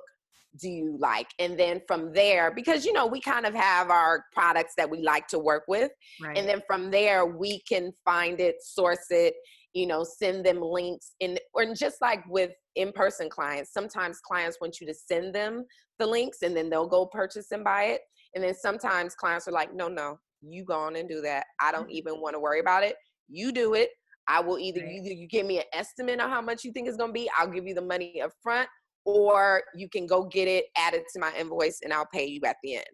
do 0.60 0.68
you 0.68 0.96
like? 0.98 1.28
And 1.38 1.58
then 1.58 1.80
from 1.86 2.12
there, 2.12 2.52
because 2.54 2.84
you 2.84 2.92
know, 2.92 3.06
we 3.06 3.20
kind 3.20 3.46
of 3.46 3.54
have 3.54 3.90
our 3.90 4.24
products 4.32 4.74
that 4.76 4.88
we 4.88 5.02
like 5.02 5.26
to 5.28 5.38
work 5.38 5.64
with. 5.66 5.90
Right. 6.22 6.38
And 6.38 6.48
then 6.48 6.62
from 6.66 6.90
there, 6.90 7.26
we 7.26 7.60
can 7.68 7.92
find 8.04 8.38
it, 8.40 8.56
source 8.62 9.06
it, 9.10 9.34
you 9.74 9.86
know, 9.86 10.04
send 10.04 10.44
them 10.44 10.60
links 10.60 11.12
and 11.20 11.40
or 11.54 11.74
just 11.74 11.96
like 12.00 12.22
with 12.28 12.50
in-person 12.76 13.28
clients, 13.30 13.72
sometimes 13.72 14.20
clients 14.20 14.58
want 14.60 14.80
you 14.80 14.86
to 14.86 14.94
send 14.94 15.34
them 15.34 15.64
the 15.98 16.06
links 16.06 16.38
and 16.42 16.56
then 16.56 16.68
they'll 16.68 16.88
go 16.88 17.06
purchase 17.06 17.52
and 17.52 17.64
buy 17.64 17.84
it. 17.84 18.00
And 18.34 18.44
then 18.44 18.54
sometimes 18.54 19.14
clients 19.14 19.48
are 19.48 19.52
like, 19.52 19.74
no, 19.74 19.88
no, 19.88 20.18
you 20.40 20.64
go 20.64 20.74
on 20.74 20.96
and 20.96 21.08
do 21.08 21.20
that. 21.22 21.44
I 21.60 21.72
don't 21.72 21.84
mm-hmm. 21.84 21.92
even 21.92 22.14
want 22.20 22.34
to 22.34 22.40
worry 22.40 22.60
about 22.60 22.82
it. 22.82 22.96
You 23.28 23.52
do 23.52 23.74
it. 23.74 23.90
I 24.28 24.40
will 24.40 24.58
either 24.58 24.80
right. 24.80 24.92
either 24.92 25.10
you 25.10 25.26
give 25.26 25.46
me 25.46 25.58
an 25.58 25.64
estimate 25.72 26.20
on 26.20 26.30
how 26.30 26.40
much 26.40 26.64
you 26.64 26.72
think 26.72 26.88
it's 26.88 26.96
gonna 26.96 27.12
be, 27.12 27.28
I'll 27.38 27.50
give 27.50 27.66
you 27.66 27.74
the 27.74 27.82
money 27.82 28.22
up 28.22 28.30
front, 28.42 28.68
or 29.04 29.62
you 29.74 29.88
can 29.88 30.06
go 30.06 30.24
get 30.24 30.46
it, 30.46 30.66
add 30.76 30.94
it 30.94 31.04
to 31.12 31.20
my 31.20 31.32
invoice, 31.38 31.80
and 31.82 31.92
I'll 31.92 32.08
pay 32.12 32.26
you 32.26 32.40
at 32.46 32.56
the 32.62 32.76
end. 32.76 32.84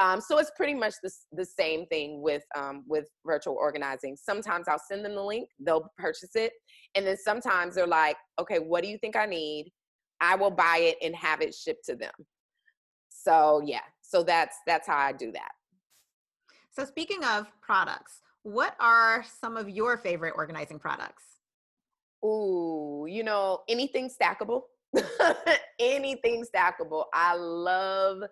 Um, 0.00 0.20
so 0.20 0.38
it's 0.38 0.50
pretty 0.56 0.72
much 0.72 0.94
the, 1.02 1.12
the 1.32 1.44
same 1.44 1.84
thing 1.86 2.22
with 2.22 2.42
um, 2.56 2.84
with 2.88 3.08
virtual 3.24 3.54
organizing. 3.54 4.16
Sometimes 4.16 4.66
I'll 4.66 4.80
send 4.90 5.04
them 5.04 5.14
the 5.14 5.22
link, 5.22 5.50
they'll 5.60 5.92
purchase 5.98 6.34
it, 6.34 6.52
and 6.94 7.06
then 7.06 7.18
sometimes 7.18 7.74
they're 7.74 7.86
like, 7.86 8.16
"Okay, 8.38 8.58
what 8.58 8.82
do 8.82 8.88
you 8.88 8.96
think 8.98 9.14
I 9.14 9.26
need? 9.26 9.70
I 10.20 10.36
will 10.36 10.50
buy 10.50 10.78
it 10.80 10.96
and 11.02 11.14
have 11.14 11.42
it 11.42 11.54
shipped 11.54 11.84
to 11.86 11.96
them." 11.96 12.12
So 13.10 13.60
yeah, 13.64 13.82
so 14.00 14.22
that's 14.22 14.56
that's 14.66 14.86
how 14.86 14.96
I 14.96 15.12
do 15.12 15.30
that. 15.32 15.50
So 16.70 16.86
speaking 16.86 17.22
of 17.24 17.46
products, 17.60 18.20
what 18.42 18.76
are 18.80 19.22
some 19.40 19.58
of 19.58 19.68
your 19.68 19.98
favorite 19.98 20.32
organizing 20.34 20.78
products? 20.78 21.24
Ooh, 22.24 23.06
you 23.08 23.22
know, 23.22 23.60
anything 23.68 24.08
stackable. 24.08 24.62
anything 25.78 26.44
stackable. 26.44 27.04
I 27.12 27.34
love 27.34 28.22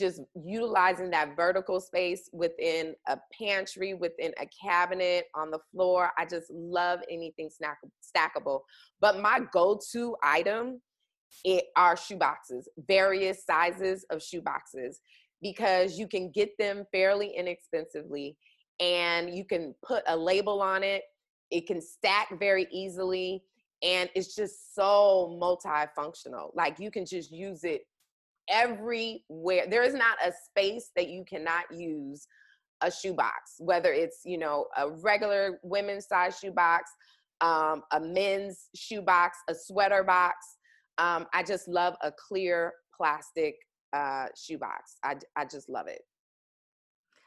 just 0.00 0.20
utilizing 0.34 1.10
that 1.10 1.36
vertical 1.36 1.80
space 1.80 2.28
within 2.32 2.94
a 3.06 3.18
pantry, 3.38 3.94
within 3.94 4.32
a 4.40 4.46
cabinet, 4.46 5.26
on 5.34 5.50
the 5.50 5.60
floor. 5.70 6.10
I 6.18 6.24
just 6.24 6.50
love 6.50 7.00
anything 7.08 7.50
snack- 7.50 7.78
stackable. 8.02 8.62
But 9.00 9.20
my 9.20 9.42
go 9.52 9.78
to 9.92 10.16
item 10.22 10.80
it 11.44 11.66
are 11.76 11.96
shoe 11.96 12.16
boxes, 12.16 12.68
various 12.88 13.44
sizes 13.44 14.04
of 14.10 14.22
shoe 14.22 14.42
boxes, 14.42 15.00
because 15.40 15.98
you 15.98 16.08
can 16.08 16.30
get 16.32 16.50
them 16.58 16.84
fairly 16.90 17.28
inexpensively 17.36 18.36
and 18.80 19.30
you 19.30 19.44
can 19.44 19.74
put 19.86 20.02
a 20.08 20.16
label 20.16 20.60
on 20.60 20.82
it. 20.82 21.02
It 21.50 21.66
can 21.66 21.80
stack 21.80 22.38
very 22.38 22.66
easily 22.72 23.44
and 23.82 24.10
it's 24.14 24.34
just 24.34 24.74
so 24.74 25.38
multifunctional. 25.40 26.50
Like 26.54 26.78
you 26.78 26.90
can 26.90 27.06
just 27.06 27.30
use 27.30 27.64
it 27.64 27.82
everywhere. 28.50 29.66
There 29.68 29.82
is 29.82 29.94
not 29.94 30.18
a 30.24 30.32
space 30.32 30.90
that 30.96 31.08
you 31.08 31.24
cannot 31.24 31.64
use 31.72 32.26
a 32.82 32.90
shoebox, 32.90 33.56
whether 33.58 33.92
it's, 33.92 34.20
you 34.24 34.38
know, 34.38 34.66
a 34.76 34.90
regular 34.90 35.60
women's 35.62 36.06
size 36.06 36.38
shoebox, 36.38 36.90
um, 37.40 37.82
a 37.92 38.00
men's 38.00 38.68
shoebox, 38.74 39.38
a 39.48 39.54
sweater 39.54 40.02
box. 40.02 40.36
Um, 40.98 41.26
I 41.32 41.42
just 41.42 41.68
love 41.68 41.94
a 42.02 42.12
clear 42.12 42.72
plastic 42.96 43.54
uh, 43.92 44.26
shoebox. 44.36 44.96
I, 45.04 45.16
I 45.36 45.44
just 45.44 45.68
love 45.68 45.86
it. 45.86 46.02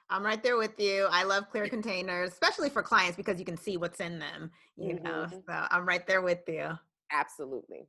I'm 0.09 0.23
right 0.23 0.43
there 0.43 0.57
with 0.57 0.79
you. 0.79 1.07
I 1.09 1.23
love 1.23 1.49
clear 1.49 1.67
containers, 1.67 2.31
especially 2.31 2.69
for 2.69 2.83
clients 2.83 3.17
because 3.17 3.39
you 3.39 3.45
can 3.45 3.57
see 3.57 3.77
what's 3.77 3.99
in 3.99 4.19
them, 4.19 4.51
you 4.77 4.95
mm-hmm. 4.95 5.03
know. 5.03 5.27
So 5.29 5.67
I'm 5.71 5.87
right 5.87 6.05
there 6.05 6.21
with 6.21 6.41
you. 6.47 6.69
Absolutely. 7.11 7.87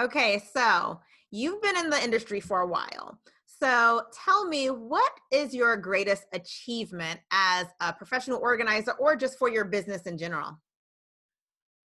Okay, 0.00 0.42
so 0.52 1.00
you've 1.30 1.62
been 1.62 1.76
in 1.76 1.90
the 1.90 2.02
industry 2.02 2.40
for 2.40 2.60
a 2.60 2.66
while. 2.66 3.18
So 3.46 4.02
tell 4.24 4.48
me, 4.48 4.68
what 4.68 5.12
is 5.30 5.54
your 5.54 5.76
greatest 5.76 6.24
achievement 6.32 7.20
as 7.30 7.66
a 7.80 7.92
professional 7.92 8.40
organizer 8.42 8.92
or 8.92 9.14
just 9.14 9.38
for 9.38 9.48
your 9.48 9.64
business 9.64 10.02
in 10.02 10.18
general? 10.18 10.58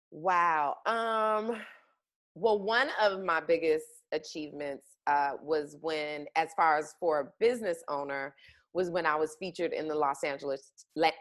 Wow. 0.10 0.78
Um, 0.86 1.58
well, 2.34 2.60
one 2.60 2.90
of 3.02 3.24
my 3.24 3.42
biggest 3.42 3.86
achievements 4.12 4.86
uh, 5.06 5.34
was 5.42 5.78
when, 5.82 6.26
as 6.36 6.50
far 6.56 6.78
as 6.78 6.96
for 7.00 7.20
a 7.20 7.26
business 7.40 7.84
owner, 7.90 8.34
was 8.74 8.90
when 8.90 9.06
I 9.06 9.16
was 9.16 9.36
featured 9.40 9.74
in 9.74 9.88
the 9.88 9.96
Los 9.96 10.24
Angeles 10.24 10.72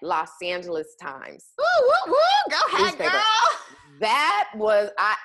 Los 0.02 0.30
Angeles 0.42 0.94
Times. 1.00 1.44
Woo, 1.58 1.64
woo, 1.82 2.12
woo. 2.12 2.50
Go 2.50 2.78
ahead, 2.78 2.98
girl. 2.98 3.22
That 4.00 4.50
was 4.54 4.90
I 4.98 5.16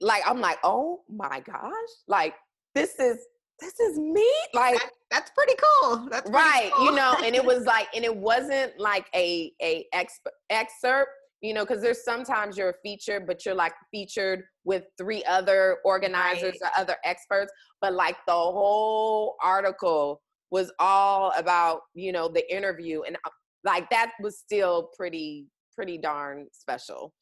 like 0.00 0.22
I'm 0.26 0.40
like, 0.40 0.58
oh 0.64 1.00
my 1.08 1.40
gosh, 1.40 1.70
like 2.08 2.34
this 2.74 2.98
is 2.98 3.18
this 3.60 3.78
is 3.80 3.98
me. 3.98 4.30
Like 4.52 4.78
that, 4.78 4.90
that's 5.10 5.30
pretty 5.30 5.54
cool. 5.54 6.08
That's 6.10 6.28
pretty 6.28 6.36
right, 6.36 6.70
cool. 6.74 6.86
you 6.86 6.92
know, 6.92 7.14
and 7.24 7.34
it 7.34 7.44
was 7.44 7.64
like, 7.66 7.88
and 7.94 8.04
it 8.04 8.14
wasn't 8.14 8.78
like 8.78 9.06
a 9.14 9.52
a 9.62 9.86
exp- 9.94 10.32
excerpt, 10.50 11.10
you 11.40 11.54
know, 11.54 11.64
because 11.64 11.82
there's 11.82 12.04
sometimes 12.04 12.58
you're 12.58 12.74
featured, 12.82 13.26
but 13.26 13.44
you're 13.46 13.54
like 13.54 13.72
featured 13.90 14.44
with 14.64 14.84
three 14.98 15.24
other 15.24 15.78
organizers 15.84 16.56
right. 16.62 16.70
or 16.76 16.80
other 16.80 16.96
experts, 17.04 17.52
but 17.80 17.94
like 17.94 18.16
the 18.26 18.32
whole 18.32 19.36
article 19.42 20.20
was 20.50 20.72
all 20.78 21.32
about 21.36 21.80
you 21.94 22.12
know 22.12 22.28
the 22.28 22.54
interview 22.54 23.02
and 23.02 23.16
uh, 23.24 23.30
like 23.64 23.88
that 23.90 24.12
was 24.22 24.38
still 24.38 24.90
pretty 24.96 25.46
pretty 25.74 25.98
darn 25.98 26.46
special 26.52 27.12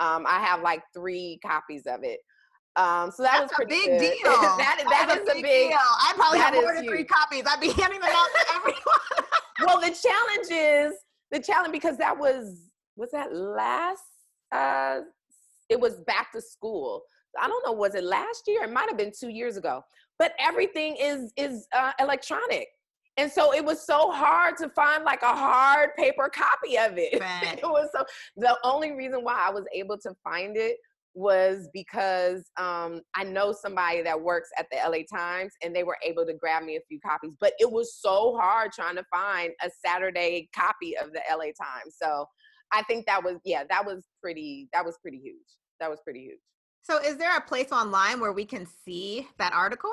um, 0.00 0.24
I 0.28 0.40
have 0.40 0.62
like 0.62 0.82
three 0.94 1.38
copies 1.44 1.82
of 1.86 2.00
it. 2.02 2.20
Um, 2.76 3.10
so 3.10 3.22
that 3.22 3.40
That's 3.40 3.58
was 3.58 3.66
a 3.66 3.68
big 3.68 3.84
good. 3.86 4.00
deal. 4.22 4.32
that, 4.32 4.82
that 4.88 5.18
is 5.20 5.28
a 5.28 5.34
big, 5.34 5.42
big 5.42 5.70
deal. 5.70 5.78
I 5.78 6.12
probably 6.16 6.38
have 6.38 6.54
more 6.54 6.74
than 6.74 6.84
huge. 6.84 6.90
three 6.90 7.04
copies. 7.04 7.44
I'd 7.46 7.60
be 7.60 7.68
handing 7.80 8.00
them 8.00 8.10
out 8.10 8.28
to 8.34 8.54
everyone. 8.54 8.80
well, 9.66 9.80
the 9.80 9.94
challenge 9.94 10.48
is 10.50 10.94
the 11.30 11.40
challenge 11.40 11.72
because 11.72 11.98
that 11.98 12.18
was 12.18 12.70
was 12.96 13.10
that 13.12 13.34
last 13.34 14.02
uh 14.52 15.00
it 15.68 15.78
was 15.78 15.96
back 16.06 16.32
to 16.32 16.40
school. 16.40 17.02
I 17.40 17.48
don't 17.48 17.64
know, 17.66 17.72
was 17.72 17.94
it 17.94 18.04
last 18.04 18.42
year? 18.46 18.62
It 18.64 18.72
might 18.72 18.88
have 18.88 18.98
been 18.98 19.12
two 19.18 19.30
years 19.30 19.56
ago. 19.56 19.82
But 20.18 20.32
everything 20.38 20.96
is 21.00 21.32
is 21.36 21.66
uh, 21.74 21.92
electronic. 21.98 22.68
And 23.16 23.30
so 23.30 23.52
it 23.52 23.64
was 23.64 23.84
so 23.84 24.10
hard 24.10 24.56
to 24.58 24.68
find 24.70 25.04
like 25.04 25.22
a 25.22 25.34
hard 25.34 25.90
paper 25.96 26.30
copy 26.30 26.78
of 26.78 26.96
it. 26.96 27.20
Right. 27.22 27.58
it 27.58 27.64
was 27.64 27.88
so 27.94 28.04
the 28.36 28.56
only 28.64 28.92
reason 28.92 29.22
why 29.22 29.38
I 29.46 29.50
was 29.50 29.64
able 29.74 29.98
to 29.98 30.14
find 30.24 30.56
it 30.56 30.76
was 31.14 31.68
because 31.72 32.50
um, 32.56 33.02
I 33.14 33.24
know 33.24 33.52
somebody 33.52 34.02
that 34.02 34.20
works 34.20 34.48
at 34.58 34.66
the 34.70 34.76
LA 34.76 35.04
Times 35.14 35.52
and 35.62 35.76
they 35.76 35.84
were 35.84 35.98
able 36.04 36.24
to 36.26 36.34
grab 36.34 36.64
me 36.64 36.76
a 36.76 36.80
few 36.88 36.98
copies. 37.00 37.32
But 37.38 37.52
it 37.58 37.70
was 37.70 37.94
so 37.94 38.36
hard 38.40 38.72
trying 38.72 38.96
to 38.96 39.04
find 39.10 39.52
a 39.62 39.70
Saturday 39.84 40.48
copy 40.54 40.96
of 40.96 41.12
the 41.12 41.20
LA 41.30 41.46
Times. 41.46 41.96
So 42.00 42.26
I 42.72 42.82
think 42.84 43.06
that 43.06 43.22
was, 43.22 43.36
yeah, 43.44 43.64
that 43.68 43.84
was 43.84 44.04
pretty, 44.22 44.68
that 44.72 44.84
was 44.84 44.96
pretty 45.02 45.18
huge. 45.18 45.36
That 45.80 45.90
was 45.90 46.00
pretty 46.02 46.20
huge. 46.20 46.40
So 46.82 46.98
is 46.98 47.16
there 47.16 47.36
a 47.36 47.40
place 47.40 47.70
online 47.70 48.18
where 48.18 48.32
we 48.32 48.44
can 48.44 48.66
see 48.84 49.28
that 49.38 49.52
article? 49.52 49.92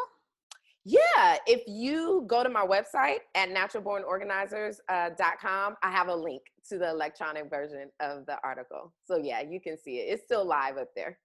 Yeah, 0.86 1.38
if 1.46 1.62
you 1.68 2.24
go 2.28 2.44
to 2.44 2.50
my 2.50 2.65
website 2.65 3.20
at 3.36 3.50
naturalbornorganizers.com, 3.50 5.74
uh, 5.74 5.76
I 5.84 5.92
have 5.92 6.08
a 6.08 6.15
link 6.15 6.44
to 6.70 6.78
the 6.78 6.89
electronic 6.89 7.50
version 7.50 7.89
of 8.00 8.26
the 8.26 8.38
article. 8.44 8.94
So 9.06 9.18
yeah, 9.18 9.42
you 9.42 9.60
can 9.60 9.78
see 9.78 10.00
it. 10.00 10.13
It's 10.13 10.24
still 10.24 10.46
live 10.46 10.78
up 10.78 10.89
there. 10.96 11.20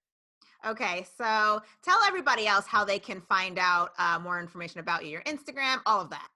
Okay, 0.65 1.05
so 1.17 1.61
tell 1.83 1.99
everybody 2.05 2.47
else 2.47 2.65
how 2.65 2.83
they 2.83 2.99
can 2.99 3.21
find 3.21 3.59
out 3.59 3.91
uh, 3.99 4.19
more 4.19 4.39
information 4.39 4.79
about 4.79 5.05
you, 5.05 5.11
your 5.11 5.23
Instagram, 5.23 5.77
all 5.85 6.01
of 6.01 6.09
that. 6.09 6.27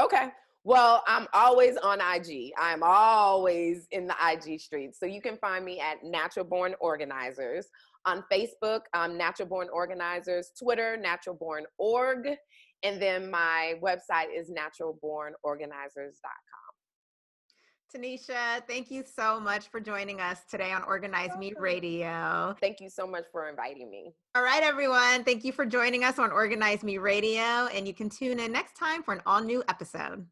Okay. 0.00 0.28
Well, 0.64 1.04
I'm 1.06 1.28
always 1.32 1.76
on 1.76 2.00
IG. 2.00 2.50
I'm 2.58 2.82
always 2.82 3.86
in 3.92 4.08
the 4.08 4.16
IG 4.20 4.60
streets. 4.60 4.98
So 4.98 5.06
you 5.06 5.22
can 5.22 5.36
find 5.36 5.64
me 5.64 5.78
at 5.78 6.02
Natural 6.02 6.44
Born 6.44 6.74
Organizers. 6.80 7.68
On 8.04 8.24
Facebook, 8.32 8.80
um, 8.92 9.16
Natural 9.16 9.48
Born 9.48 9.68
Organizers. 9.72 10.50
Twitter, 10.58 10.96
Natural 10.96 11.36
Born 11.36 11.64
Org. 11.78 12.30
And 12.86 13.02
then 13.02 13.30
my 13.32 13.74
website 13.82 14.28
is 14.32 14.48
naturalbornorganizers.com. 14.48 15.32
Tanisha, 17.92 18.64
thank 18.68 18.92
you 18.92 19.02
so 19.04 19.40
much 19.40 19.68
for 19.68 19.80
joining 19.80 20.20
us 20.20 20.40
today 20.48 20.70
on 20.70 20.84
Organize 20.84 21.36
Me 21.36 21.52
Radio. 21.58 22.54
Thank 22.60 22.80
you 22.80 22.88
so 22.88 23.04
much 23.06 23.24
for 23.32 23.48
inviting 23.48 23.90
me. 23.90 24.14
All 24.36 24.42
right, 24.42 24.62
everyone. 24.62 25.24
Thank 25.24 25.42
you 25.44 25.52
for 25.52 25.66
joining 25.66 26.04
us 26.04 26.20
on 26.20 26.30
Organize 26.30 26.84
Me 26.84 26.98
Radio. 26.98 27.40
And 27.74 27.88
you 27.88 27.94
can 27.94 28.08
tune 28.08 28.38
in 28.38 28.52
next 28.52 28.76
time 28.76 29.02
for 29.02 29.14
an 29.14 29.22
all 29.26 29.40
new 29.40 29.64
episode. 29.68 30.24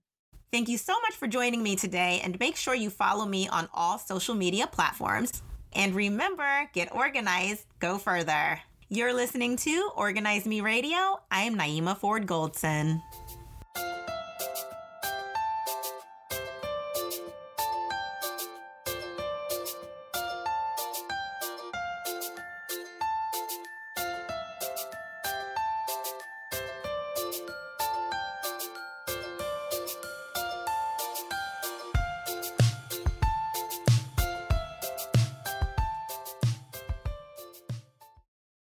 Thank 0.52 0.68
you 0.68 0.78
so 0.78 0.92
much 1.00 1.14
for 1.14 1.26
joining 1.26 1.60
me 1.60 1.74
today. 1.74 2.20
And 2.22 2.38
make 2.38 2.54
sure 2.54 2.76
you 2.76 2.88
follow 2.88 3.26
me 3.26 3.48
on 3.48 3.68
all 3.74 3.98
social 3.98 4.36
media 4.36 4.68
platforms. 4.68 5.42
And 5.72 5.92
remember, 5.92 6.70
get 6.72 6.94
organized, 6.94 7.66
go 7.80 7.98
further. 7.98 8.60
You're 8.94 9.12
listening 9.12 9.57
to 9.57 9.90
Organize 9.96 10.46
Me 10.46 10.61
Radio. 10.61 11.18
I 11.28 11.42
am 11.42 11.57
Naima 11.57 11.98
Ford 11.98 12.28
Goldson. 12.28 13.02